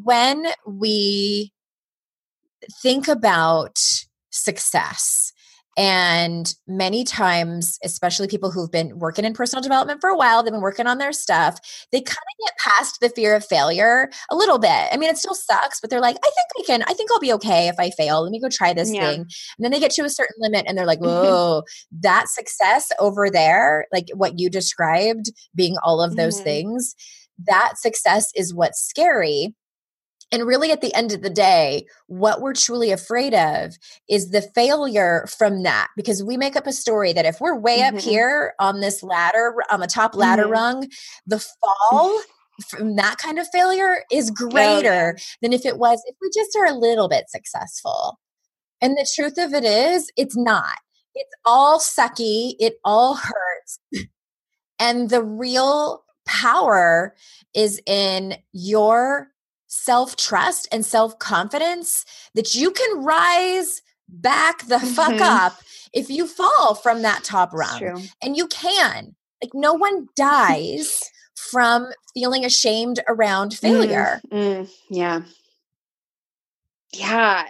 [0.02, 1.52] when we
[2.82, 3.78] think about
[4.30, 5.32] success
[5.76, 10.52] and many times, especially people who've been working in personal development for a while, they've
[10.52, 11.58] been working on their stuff,
[11.90, 14.70] they kind of get past the fear of failure a little bit.
[14.70, 17.18] I mean, it still sucks, but they're like, I think I can, I think I'll
[17.18, 18.22] be okay if I fail.
[18.22, 19.10] Let me go try this yeah.
[19.10, 19.20] thing.
[19.20, 19.28] And
[19.58, 21.64] then they get to a certain limit and they're like, whoa,
[22.00, 26.44] that success over there, like what you described being all of those mm-hmm.
[26.44, 26.94] things,
[27.46, 29.54] that success is what's scary
[30.34, 33.78] and really, at the end of the day, what we're truly afraid of
[34.08, 37.78] is the failure from that because we make up a story that if we're way
[37.78, 37.96] mm-hmm.
[37.96, 40.52] up here on this ladder, on the top ladder mm-hmm.
[40.52, 40.88] rung,
[41.24, 41.38] the
[41.88, 42.20] fall
[42.66, 46.56] from that kind of failure is greater oh, than if it was if we just
[46.56, 48.18] are a little bit successful.
[48.80, 50.78] And the truth of it is, it's not.
[51.14, 53.78] It's all sucky, it all hurts.
[54.80, 57.14] and the real power
[57.54, 59.28] is in your
[59.74, 62.04] self trust and self confidence
[62.34, 65.22] that you can rise back the fuck mm-hmm.
[65.22, 65.58] up
[65.92, 68.08] if you fall from that top rung.
[68.22, 69.14] And you can.
[69.42, 71.00] Like, no one dies
[71.34, 74.20] from feeling ashamed around mm, failure.
[74.32, 75.22] Mm, mm, yeah.
[76.92, 77.44] Yeah.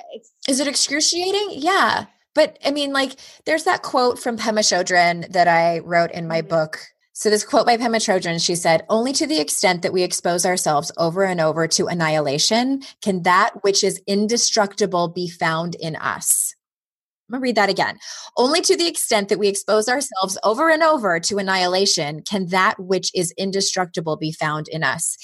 [0.49, 1.51] Is it excruciating?
[1.53, 2.07] Yeah.
[2.35, 3.17] But I mean, like,
[3.47, 6.49] there's that quote from Pema Chodron that I wrote in my mm-hmm.
[6.49, 6.81] book
[7.17, 10.45] so, this quote by Pema Chodron, she said, Only to the extent that we expose
[10.45, 16.57] ourselves over and over to annihilation can that which is indestructible be found in us.
[17.29, 17.99] I'm going to read that again.
[18.37, 22.81] Only to the extent that we expose ourselves over and over to annihilation can that
[22.81, 25.17] which is indestructible be found in us.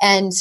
[0.00, 0.32] And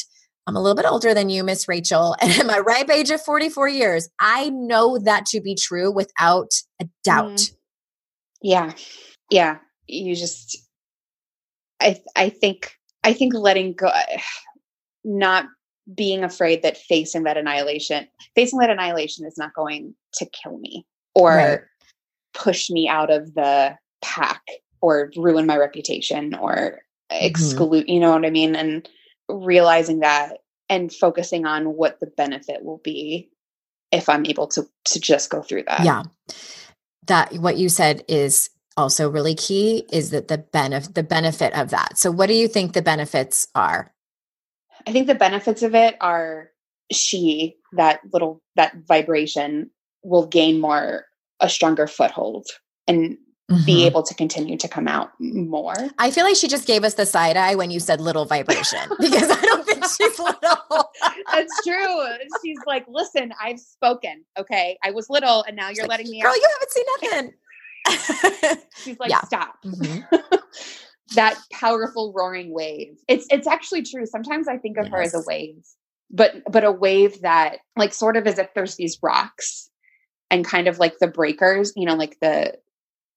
[0.47, 3.21] I'm a little bit older than you, Miss Rachel, and at my ripe age of
[3.21, 6.51] 44 years, I know that to be true without
[6.81, 7.33] a doubt.
[7.33, 7.55] Mm.
[8.41, 8.73] Yeah.
[9.29, 9.57] Yeah.
[9.85, 10.57] You just,
[11.83, 13.91] I I think I think letting go,
[15.03, 15.45] not
[15.93, 20.85] being afraid that facing that annihilation, facing that annihilation is not going to kill me
[21.13, 21.59] or right.
[22.33, 24.41] push me out of the pack
[24.81, 26.81] or ruin my reputation or
[27.11, 27.25] mm-hmm.
[27.25, 28.55] exclude, you know what I mean?
[28.55, 28.87] And
[29.29, 30.37] realizing that
[30.69, 33.29] and focusing on what the benefit will be
[33.91, 35.83] if I'm able to to just go through that.
[35.83, 36.03] Yeah.
[37.07, 41.69] That what you said is also really key is that the benefit the benefit of
[41.69, 41.97] that.
[41.97, 43.93] So what do you think the benefits are?
[44.87, 46.49] I think the benefits of it are
[46.91, 49.69] she that little that vibration
[50.03, 51.05] will gain more
[51.39, 52.47] a stronger foothold
[52.87, 53.17] and
[53.49, 53.65] mm-hmm.
[53.65, 55.75] be able to continue to come out more.
[55.97, 58.79] I feel like she just gave us the side eye when you said little vibration
[58.99, 60.91] because I don't think she's little.
[61.31, 62.05] That's true.
[62.43, 64.23] She's like, listen, I've spoken.
[64.37, 64.77] Okay.
[64.83, 66.37] I was little and now you're letting me Girl, out.
[66.37, 67.33] you haven't seen nothing.
[68.77, 69.21] She's like, yeah.
[69.21, 69.55] stop.
[69.63, 70.15] Mm-hmm.
[71.15, 72.97] that powerful roaring wave.
[73.07, 74.05] It's it's actually true.
[74.05, 74.93] Sometimes I think of yes.
[74.93, 75.63] her as a wave,
[76.09, 79.69] but but a wave that like sort of as if there's these rocks
[80.31, 82.53] and kind of like the breakers, you know, like the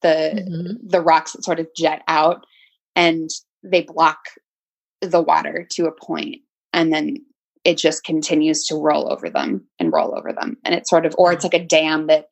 [0.03, 0.89] the mm-hmm.
[0.89, 2.45] the rocks that sort of jet out
[2.95, 3.31] and
[3.63, 4.19] they block
[5.01, 6.37] the water to a point
[6.73, 7.17] and then
[7.65, 11.15] it just continues to roll over them and roll over them and it's sort of
[11.19, 12.27] or it's like a dam that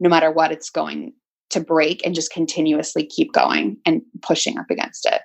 [0.00, 1.12] no matter what it's going
[1.50, 5.22] to break and just continuously keep going and pushing up against it.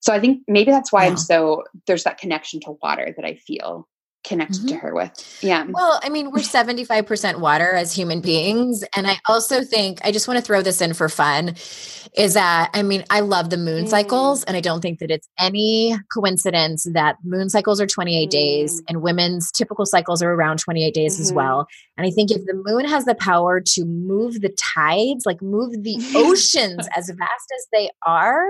[0.00, 3.36] So i think maybe that's why i'm so there's that connection to water that i
[3.36, 3.88] feel
[4.24, 4.68] connected mm-hmm.
[4.68, 5.38] to her with.
[5.42, 5.64] Yeah.
[5.68, 8.84] Well, I mean, we're 75% water as human beings.
[8.96, 11.54] And I also think, I just want to throw this in for fun
[12.16, 13.88] is that, I mean, I love the moon mm.
[13.88, 14.44] cycles.
[14.44, 18.30] And I don't think that it's any coincidence that moon cycles are 28 mm.
[18.30, 21.22] days and women's typical cycles are around 28 days mm-hmm.
[21.22, 21.66] as well.
[21.96, 25.82] And I think if the moon has the power to move the tides, like move
[25.82, 28.46] the oceans as vast as they are,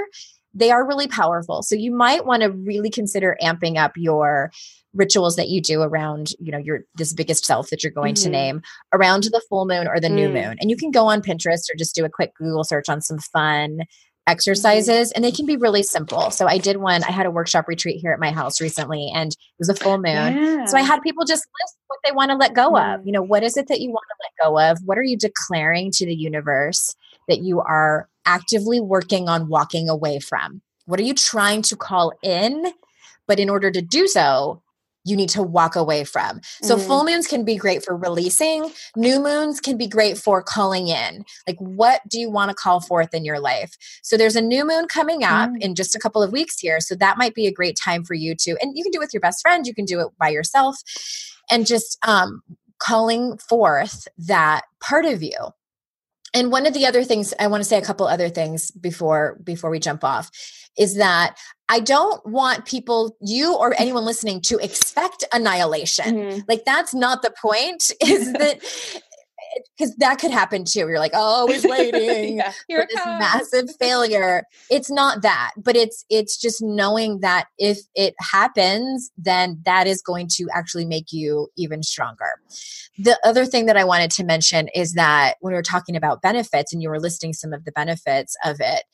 [0.55, 1.63] they are really powerful.
[1.63, 4.53] So you might want to really consider amping up your
[4.95, 8.25] rituals that you do around, you know, your this biggest self that you're going mm-hmm.
[8.25, 10.15] to name around the full moon or the mm.
[10.15, 10.57] new moon.
[10.61, 13.19] And you can go on Pinterest or just do a quick Google search on some
[13.19, 13.83] fun mm-hmm.
[14.29, 16.31] exercises and they can be really simple.
[16.31, 19.33] So I did one, I had a workshop retreat here at my house recently and
[19.33, 20.05] it was a full moon.
[20.05, 20.65] Yeah.
[20.67, 22.95] So I had people just list what they want to let go mm.
[22.95, 23.05] of.
[23.05, 24.79] You know, what is it that you want to let go of?
[24.85, 26.95] What are you declaring to the universe
[27.27, 30.63] that you are actively working on walking away from?
[30.87, 32.73] What are you trying to call in?
[33.27, 34.63] But in order to do so,
[35.05, 36.41] you need to walk away from.
[36.63, 36.87] So mm.
[36.87, 41.25] full moons can be great for releasing, new moons can be great for calling in.
[41.47, 43.77] Like what do you want to call forth in your life?
[44.03, 45.61] So there's a new moon coming up mm.
[45.61, 48.15] in just a couple of weeks here, so that might be a great time for
[48.15, 50.09] you to and you can do it with your best friend, you can do it
[50.19, 50.77] by yourself
[51.51, 52.43] and just um
[52.79, 55.37] calling forth that part of you
[56.35, 59.39] and one of the other things i want to say a couple other things before
[59.43, 60.31] before we jump off
[60.77, 61.37] is that
[61.69, 66.41] i don't want people you or anyone listening to expect annihilation mm-hmm.
[66.49, 68.61] like that's not the point is that
[69.77, 70.81] because that could happen too.
[70.81, 73.19] You're like, oh, always waiting yeah, for this comes.
[73.21, 74.45] massive failure.
[74.71, 80.03] It's not that, but it's it's just knowing that if it happens, then that is
[80.03, 82.33] going to actually make you even stronger.
[82.99, 86.23] The other thing that I wanted to mention is that when we were talking about
[86.23, 88.85] benefits and you were listing some of the benefits of it,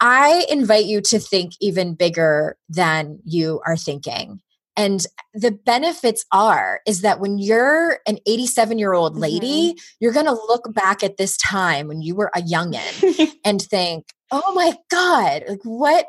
[0.00, 4.40] I invite you to think even bigger than you are thinking.
[4.78, 5.04] And
[5.34, 9.78] the benefits are is that when you're an 87 year old lady, mm-hmm.
[9.98, 14.06] you're going to look back at this time when you were a youngin and think,
[14.30, 16.06] "Oh my god, like what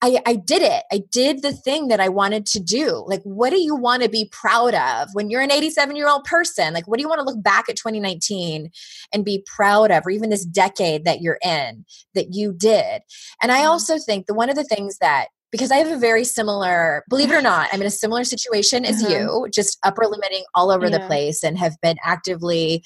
[0.00, 0.84] I, I did it.
[0.92, 3.04] I did the thing that I wanted to do.
[3.08, 6.24] Like, what do you want to be proud of when you're an 87 year old
[6.24, 6.72] person?
[6.72, 8.70] Like, what do you want to look back at 2019
[9.12, 13.02] and be proud of, or even this decade that you're in that you did?
[13.42, 13.70] And I mm-hmm.
[13.70, 17.30] also think that one of the things that because I have a very similar, believe
[17.30, 19.12] it or not, I'm in a similar situation as mm-hmm.
[19.12, 20.98] you, just upper limiting all over yeah.
[20.98, 22.84] the place and have been actively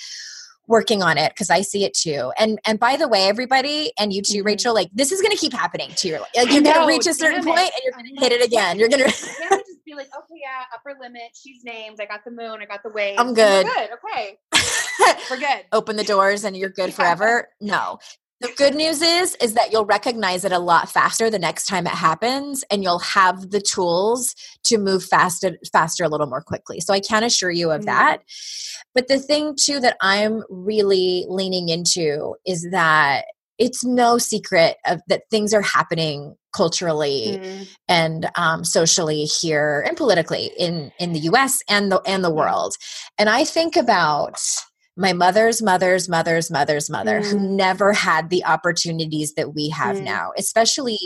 [0.69, 2.33] working on it because I see it too.
[2.39, 4.47] And and by the way, everybody and you too, mm-hmm.
[4.47, 6.31] Rachel, like this is going to keep happening to your life.
[6.35, 8.79] like you're going to reach a certain point and you're going to hit it again.
[8.79, 11.23] You're going to just be like, okay, yeah, upper limit.
[11.35, 12.01] She's named.
[12.01, 12.61] I got the moon.
[12.61, 13.19] I got the wave.
[13.19, 13.67] I'm good.
[13.67, 13.91] good.
[13.93, 14.39] Okay.
[15.31, 15.65] We're good.
[15.73, 17.49] Open the doors and you're good forever.
[17.61, 17.99] No.
[18.43, 21.87] The good news is is that you'll recognize it a lot faster the next time
[21.87, 24.35] it happens and you'll have the tools
[24.65, 26.81] to move faster faster a little more quickly.
[26.81, 27.87] So I can assure you of mm-hmm.
[27.87, 28.19] that.
[28.97, 33.27] But the thing too that I'm really leaning into is that
[33.59, 37.69] it's no secret of, that things are happening culturally mm.
[37.87, 41.63] and um, socially here and politically in in the U.S.
[41.69, 42.39] and the and the mm.
[42.39, 42.75] world.
[43.19, 44.41] And I think about
[44.97, 47.31] my mother's mother's mother's mother's mother mm.
[47.31, 50.05] who never had the opportunities that we have mm.
[50.05, 50.99] now, especially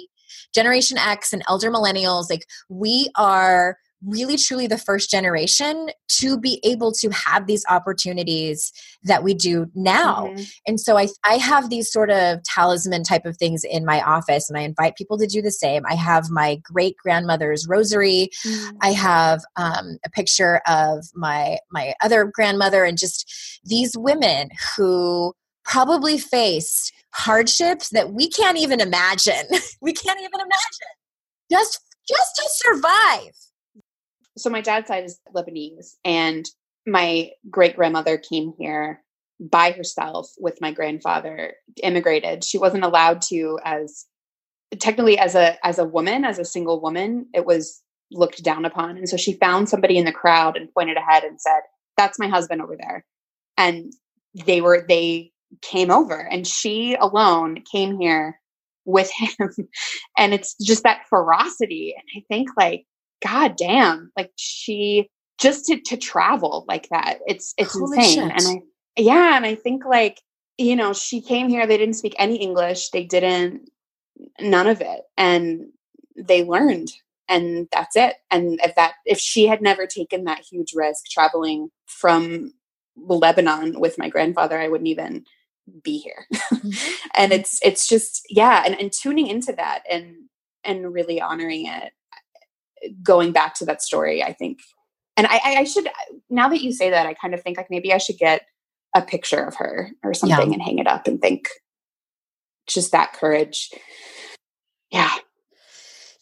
[0.55, 2.31] Generation X and elder millennials.
[2.31, 8.73] Like, we are really truly the first generation to be able to have these opportunities
[9.05, 10.27] that we do now.
[10.27, 10.43] Mm-hmm.
[10.67, 14.49] And so I I have these sort of talisman type of things in my office
[14.49, 15.83] and I invite people to do the same.
[15.89, 18.31] I have my great grandmother's rosary.
[18.45, 18.77] Mm-hmm.
[18.83, 25.35] I have um, a picture of my my other grandmother and just these women who
[25.65, 29.47] probably faced hardships that we can't even imagine.
[29.81, 30.95] we can't even imagine.
[31.51, 33.33] Just just to survive
[34.37, 36.47] so my dad's side is Lebanese, and
[36.87, 39.03] my great grandmother came here
[39.41, 42.45] by herself with my grandfather, immigrated.
[42.45, 44.07] She wasn't allowed to as
[44.79, 48.97] technically as a as a woman, as a single woman, it was looked down upon.
[48.97, 51.61] And so she found somebody in the crowd and pointed ahead and said,
[51.97, 53.05] That's my husband over there.
[53.57, 53.93] And
[54.47, 55.33] they were they
[55.63, 58.41] came over and she alone came here
[58.85, 59.51] with him.
[60.17, 61.95] and it's just that ferocity.
[61.97, 62.85] And I think like
[63.23, 65.09] god damn like she
[65.39, 68.33] just to to travel like that it's it's Holy insane shit.
[68.33, 70.21] and i yeah and i think like
[70.59, 73.69] you know she came here they didn't speak any english they didn't
[74.41, 75.67] none of it and
[76.17, 76.91] they learned
[77.29, 81.71] and that's it and if that if she had never taken that huge risk traveling
[81.87, 82.53] from
[82.97, 85.25] lebanon with my grandfather i wouldn't even
[85.83, 86.71] be here mm-hmm.
[87.15, 90.15] and it's it's just yeah and, and tuning into that and
[90.65, 91.93] and really honoring it
[93.03, 94.59] going back to that story i think
[95.19, 95.89] and I, I should
[96.29, 98.43] now that you say that i kind of think like maybe i should get
[98.95, 100.55] a picture of her or something yeah.
[100.55, 101.49] and hang it up and think
[102.67, 103.71] just that courage.
[104.91, 105.13] Yeah.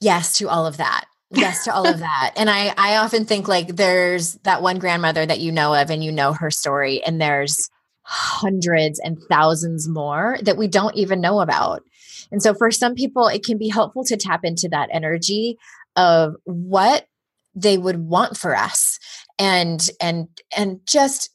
[0.00, 1.06] Yes to all of that.
[1.30, 2.32] Yes to all of that.
[2.36, 6.04] And i i often think like there's that one grandmother that you know of and
[6.04, 7.70] you know her story and there's
[8.02, 11.82] hundreds and thousands more that we don't even know about.
[12.30, 15.58] And so for some people it can be helpful to tap into that energy
[15.96, 17.06] of what
[17.54, 18.98] they would want for us
[19.38, 21.30] and and and just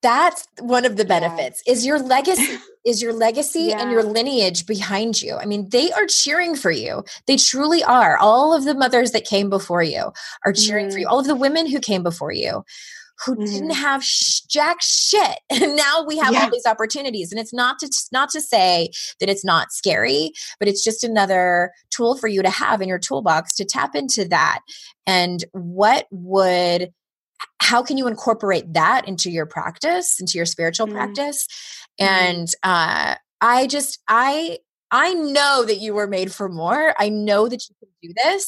[0.00, 1.72] that's one of the benefits yeah.
[1.72, 3.80] is your legacy is your legacy yeah.
[3.80, 8.16] and your lineage behind you i mean they are cheering for you they truly are
[8.18, 10.10] all of the mothers that came before you
[10.46, 10.92] are cheering mm.
[10.92, 11.12] for you mm-hmm.
[11.12, 12.64] all of the women who came before you
[13.24, 13.46] who mm.
[13.46, 13.80] didn't mm-hmm.
[13.80, 16.44] have sh- jack shit and now we have yeah.
[16.44, 18.90] all these opportunities and it's not to not to say
[19.20, 22.98] that it's not scary but it's just another tool for you to have in your
[22.98, 24.60] toolbox to tap into that
[25.06, 26.92] and what would
[27.60, 30.92] how can you incorporate that into your practice into your spiritual mm.
[30.92, 31.46] practice
[32.00, 32.06] mm.
[32.06, 34.58] and uh i just i
[34.90, 38.46] i know that you were made for more i know that you can do this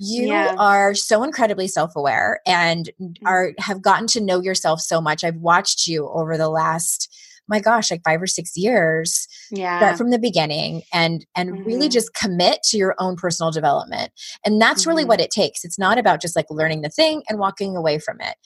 [0.00, 0.54] you yeah.
[0.58, 3.14] are so incredibly self-aware and mm.
[3.24, 7.08] are have gotten to know yourself so much i've watched you over the last
[7.48, 11.64] my gosh like five or six years yeah start from the beginning and and mm-hmm.
[11.64, 14.10] really just commit to your own personal development
[14.44, 14.90] and that's mm-hmm.
[14.90, 15.24] really what mm-hmm.
[15.24, 18.36] it takes it's not about just like learning the thing and walking away from it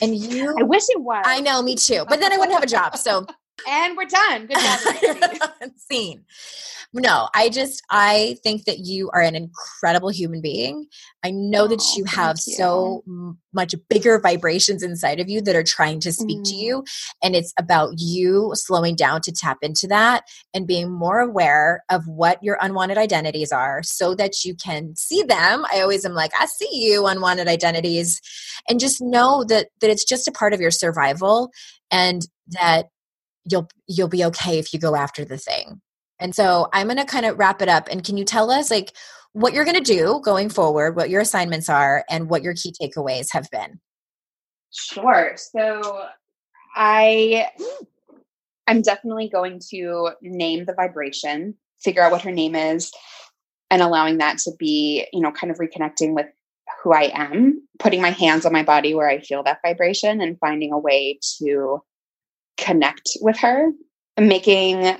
[0.00, 2.64] and you i wish it was i know me too but then i wouldn't have
[2.64, 3.26] a job so
[3.68, 6.24] and we're done good job scene
[6.96, 10.86] no, I just I think that you are an incredible human being.
[11.24, 12.54] I know oh, that you have you.
[12.54, 13.02] so
[13.52, 16.44] much bigger vibrations inside of you that are trying to speak mm.
[16.44, 16.84] to you
[17.22, 20.22] and it's about you slowing down to tap into that
[20.54, 25.24] and being more aware of what your unwanted identities are so that you can see
[25.24, 25.64] them.
[25.72, 28.20] I always am like, I see you unwanted identities
[28.68, 31.50] and just know that that it's just a part of your survival
[31.90, 32.86] and that
[33.50, 35.80] you'll you'll be okay if you go after the thing
[36.20, 37.88] and so I'm going to kind of wrap it up.
[37.90, 38.92] And can you tell us, like,
[39.32, 42.72] what you're going to do going forward, what your assignments are, and what your key
[42.80, 43.80] takeaways have been?
[44.72, 45.34] Sure.
[45.36, 46.06] So
[46.76, 47.48] I
[48.66, 52.90] I'm definitely going to name the vibration, figure out what her name is,
[53.70, 56.26] and allowing that to be, you know, kind of reconnecting with
[56.82, 60.38] who I am, putting my hands on my body where I feel that vibration and
[60.38, 61.82] finding a way to
[62.56, 63.70] connect with her,
[64.18, 64.96] making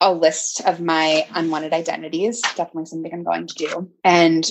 [0.00, 4.50] a list of my unwanted identities definitely something i'm going to do and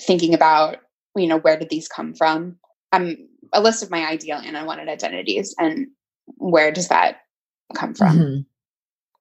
[0.00, 0.78] thinking about
[1.16, 2.56] you know where did these come from
[2.92, 3.16] um
[3.52, 5.88] a list of my ideal and unwanted identities and
[6.36, 7.18] where does that
[7.74, 8.40] come from mm-hmm.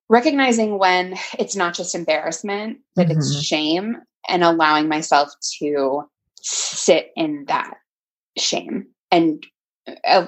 [0.09, 3.17] recognizing when it's not just embarrassment but mm-hmm.
[3.17, 3.97] it's shame
[4.29, 5.29] and allowing myself
[5.59, 6.01] to
[6.41, 7.75] sit in that
[8.37, 9.45] shame and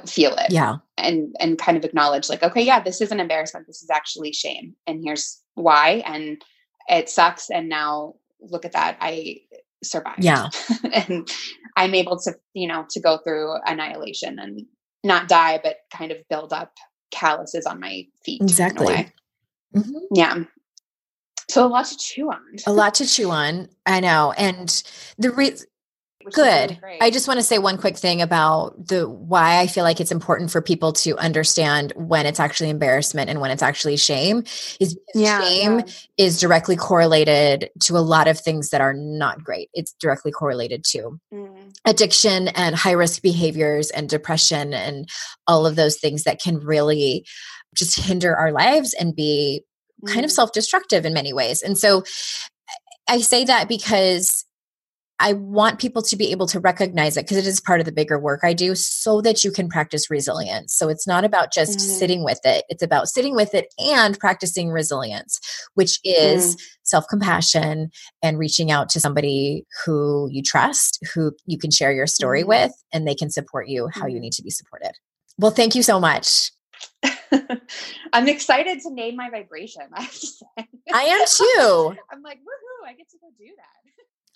[0.07, 0.78] feel it yeah.
[0.97, 3.68] and and kind of acknowledge like okay yeah this is an embarrassment.
[3.68, 4.76] This is actually shame.
[4.88, 6.03] And here's why.
[6.05, 6.41] And
[6.88, 7.49] it sucks.
[7.49, 8.97] And now look at that.
[9.01, 9.41] I
[9.84, 10.24] survived.
[10.24, 10.49] Yeah.
[10.93, 11.30] And
[11.78, 14.66] i'm able to you know to go through annihilation and
[15.03, 16.74] not die but kind of build up
[17.12, 19.12] calluses on my feet exactly.
[19.76, 19.97] mm-hmm.
[20.14, 20.43] yeah.
[21.49, 22.41] So a lot to chew on.
[22.68, 23.70] A lot to chew on.
[23.86, 24.34] I know.
[24.38, 24.70] And
[25.18, 25.68] the reason
[26.34, 26.80] Good.
[26.84, 30.01] Really I just want to say one quick thing about the why I feel like
[30.01, 34.43] it's important for people to understand when it's actually embarrassment and when it's actually shame
[34.82, 35.86] is yeah, shame yeah.
[36.17, 39.70] is directly correlated to a lot of things that are not great.
[39.74, 41.80] It's directly correlated to mm.
[41.86, 45.07] addiction and high risk behaviors and depression and
[45.47, 47.26] all of those things that can really
[47.74, 49.63] just hinder our lives and be
[50.05, 50.13] mm.
[50.13, 50.36] kind of mm.
[50.36, 51.61] self-destructive in many ways.
[51.61, 52.03] And so
[53.07, 54.45] I say that because
[55.20, 57.91] I want people to be able to recognize it because it is part of the
[57.91, 60.74] bigger work I do so that you can practice resilience.
[60.74, 61.97] So it's not about just mm-hmm.
[61.97, 65.39] sitting with it, it's about sitting with it and practicing resilience,
[65.74, 66.61] which is mm.
[66.84, 67.91] self compassion
[68.24, 72.49] and reaching out to somebody who you trust, who you can share your story mm-hmm.
[72.49, 74.22] with, and they can support you how you mm-hmm.
[74.22, 74.91] need to be supported.
[75.38, 76.51] Well, thank you so much.
[78.13, 79.84] I'm excited to name my vibration.
[79.93, 80.07] I,
[80.93, 81.95] I am too.
[82.11, 83.80] I'm like, woohoo, I get to go do that.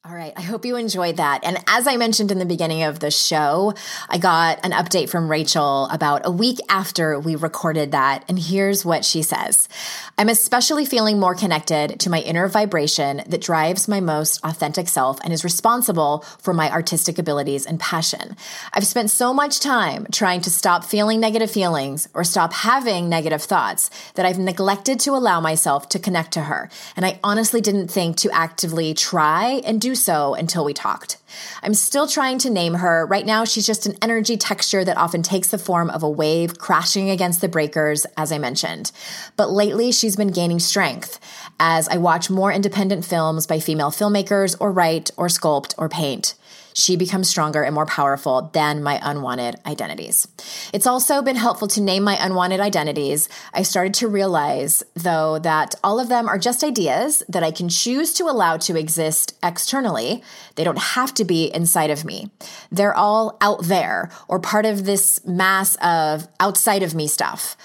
[0.05, 0.33] All right.
[0.35, 1.45] I hope you enjoyed that.
[1.45, 3.73] And as I mentioned in the beginning of the show,
[4.09, 8.25] I got an update from Rachel about a week after we recorded that.
[8.27, 9.69] And here's what she says
[10.17, 15.21] I'm especially feeling more connected to my inner vibration that drives my most authentic self
[15.23, 18.35] and is responsible for my artistic abilities and passion.
[18.73, 23.41] I've spent so much time trying to stop feeling negative feelings or stop having negative
[23.41, 26.69] thoughts that I've neglected to allow myself to connect to her.
[26.97, 31.17] And I honestly didn't think to actively try and do so until we talked.
[31.61, 33.05] I'm still trying to name her.
[33.05, 36.57] Right now, she's just an energy texture that often takes the form of a wave
[36.57, 38.91] crashing against the breakers, as I mentioned.
[39.35, 41.19] But lately, she's been gaining strength
[41.59, 46.35] as I watch more independent films by female filmmakers or write or sculpt or paint
[46.73, 50.27] she becomes stronger and more powerful than my unwanted identities.
[50.73, 53.29] It's also been helpful to name my unwanted identities.
[53.53, 57.69] I started to realize, though, that all of them are just ideas that I can
[57.69, 60.23] choose to allow to exist externally.
[60.55, 62.29] They don't have to be inside of me.
[62.71, 67.55] They're all out there or part of this mass of outside of me stuff.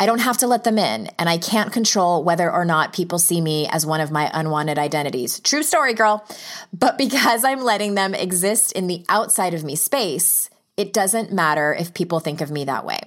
[0.00, 3.18] I don't have to let them in, and I can't control whether or not people
[3.18, 5.40] see me as one of my unwanted identities.
[5.40, 6.24] True story, girl.
[6.72, 11.74] But because I'm letting them exist in the outside of me space, it doesn't matter
[11.74, 13.00] if people think of me that way.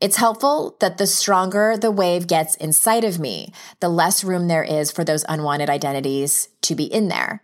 [0.00, 4.62] It's helpful that the stronger the wave gets inside of me, the less room there
[4.62, 7.42] is for those unwanted identities to be in there.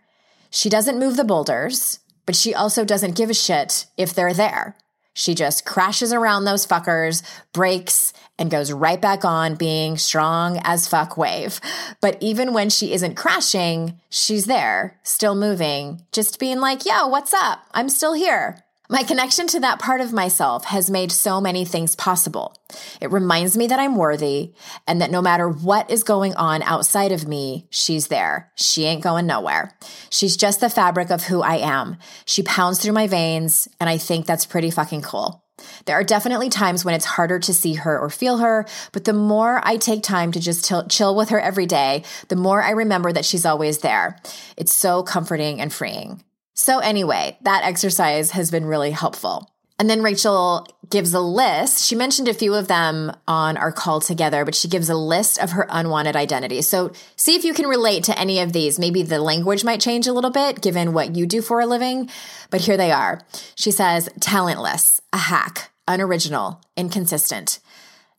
[0.51, 4.77] She doesn't move the boulders, but she also doesn't give a shit if they're there.
[5.13, 7.21] She just crashes around those fuckers,
[7.53, 11.61] breaks, and goes right back on being strong as fuck wave.
[12.01, 17.33] But even when she isn't crashing, she's there, still moving, just being like, yo, what's
[17.33, 17.59] up?
[17.73, 18.62] I'm still here.
[18.89, 22.53] My connection to that part of myself has made so many things possible.
[22.99, 24.53] It reminds me that I'm worthy
[24.85, 28.51] and that no matter what is going on outside of me, she's there.
[28.55, 29.77] She ain't going nowhere.
[30.09, 31.97] She's just the fabric of who I am.
[32.25, 35.45] She pounds through my veins, and I think that's pretty fucking cool.
[35.85, 39.13] There are definitely times when it's harder to see her or feel her, but the
[39.13, 43.13] more I take time to just chill with her every day, the more I remember
[43.13, 44.19] that she's always there.
[44.57, 46.21] It's so comforting and freeing.
[46.53, 49.49] So, anyway, that exercise has been really helpful.
[49.79, 51.83] And then Rachel gives a list.
[51.83, 55.39] She mentioned a few of them on our call together, but she gives a list
[55.39, 56.67] of her unwanted identities.
[56.67, 58.77] So see if you can relate to any of these.
[58.77, 62.09] Maybe the language might change a little bit given what you do for a living,
[62.51, 63.21] but here they are.
[63.55, 67.59] She says talentless, a hack, unoriginal, inconsistent,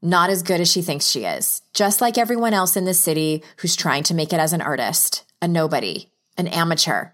[0.02, 3.44] not as good as she thinks she is, just like everyone else in the city
[3.58, 7.10] who's trying to make it as an artist, a nobody, an amateur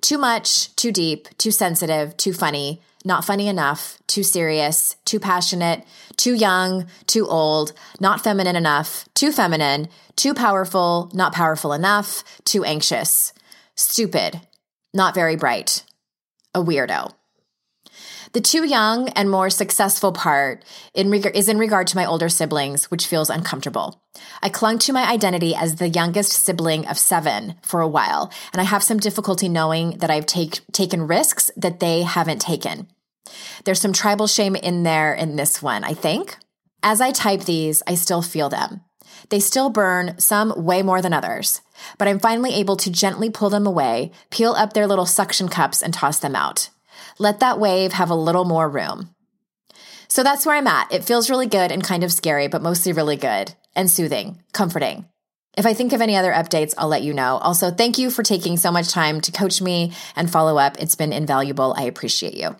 [0.00, 5.84] too much, too deep, too sensitive, too funny, not funny enough, too serious, too passionate,
[6.16, 12.64] too young, too old, not feminine enough, too feminine, too powerful, not powerful enough, too
[12.64, 13.32] anxious,
[13.74, 14.40] stupid,
[14.92, 15.84] not very bright,
[16.54, 17.12] a weirdo.
[18.32, 20.64] The too young and more successful part
[20.94, 24.02] in reg- is in regard to my older siblings, which feels uncomfortable.
[24.42, 28.60] I clung to my identity as the youngest sibling of seven for a while, and
[28.60, 32.88] I have some difficulty knowing that I've take, taken risks that they haven't taken.
[33.64, 36.36] There's some tribal shame in there in this one, I think.
[36.82, 38.82] As I type these, I still feel them.
[39.30, 41.60] They still burn, some way more than others,
[41.98, 45.82] but I'm finally able to gently pull them away, peel up their little suction cups,
[45.82, 46.68] and toss them out.
[47.18, 49.10] Let that wave have a little more room.
[50.08, 50.92] So that's where I'm at.
[50.92, 55.06] It feels really good and kind of scary, but mostly really good and soothing, comforting.
[55.56, 57.38] If I think of any other updates, I'll let you know.
[57.38, 60.76] Also, thank you for taking so much time to coach me and follow up.
[60.78, 61.74] It's been invaluable.
[61.76, 62.56] I appreciate you.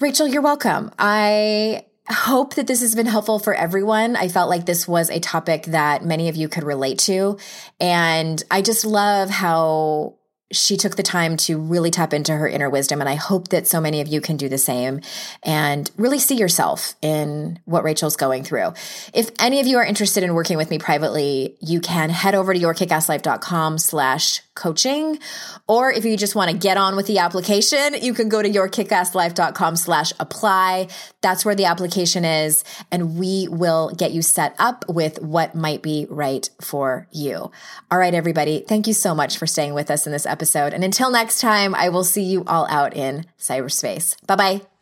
[0.00, 0.92] Rachel, you're welcome.
[0.98, 4.14] I hope that this has been helpful for everyone.
[4.14, 7.38] I felt like this was a topic that many of you could relate to.
[7.80, 10.16] And I just love how
[10.52, 13.00] she took the time to really tap into her inner wisdom.
[13.00, 15.00] And I hope that so many of you can do the same
[15.42, 18.74] and really see yourself in what Rachel's going through.
[19.12, 22.52] If any of you are interested in working with me privately, you can head over
[22.52, 25.18] to yourkickasslife.com slash coaching.
[25.66, 28.48] Or if you just want to get on with the application, you can go to
[28.48, 30.88] yourkickasslife.com slash apply.
[31.20, 32.64] That's where the application is.
[32.90, 37.50] And we will get you set up with what might be right for you.
[37.90, 38.64] All right, everybody.
[38.66, 40.72] Thank you so much for staying with us in this episode.
[40.72, 44.16] And until next time, I will see you all out in cyberspace.
[44.26, 44.73] Bye bye.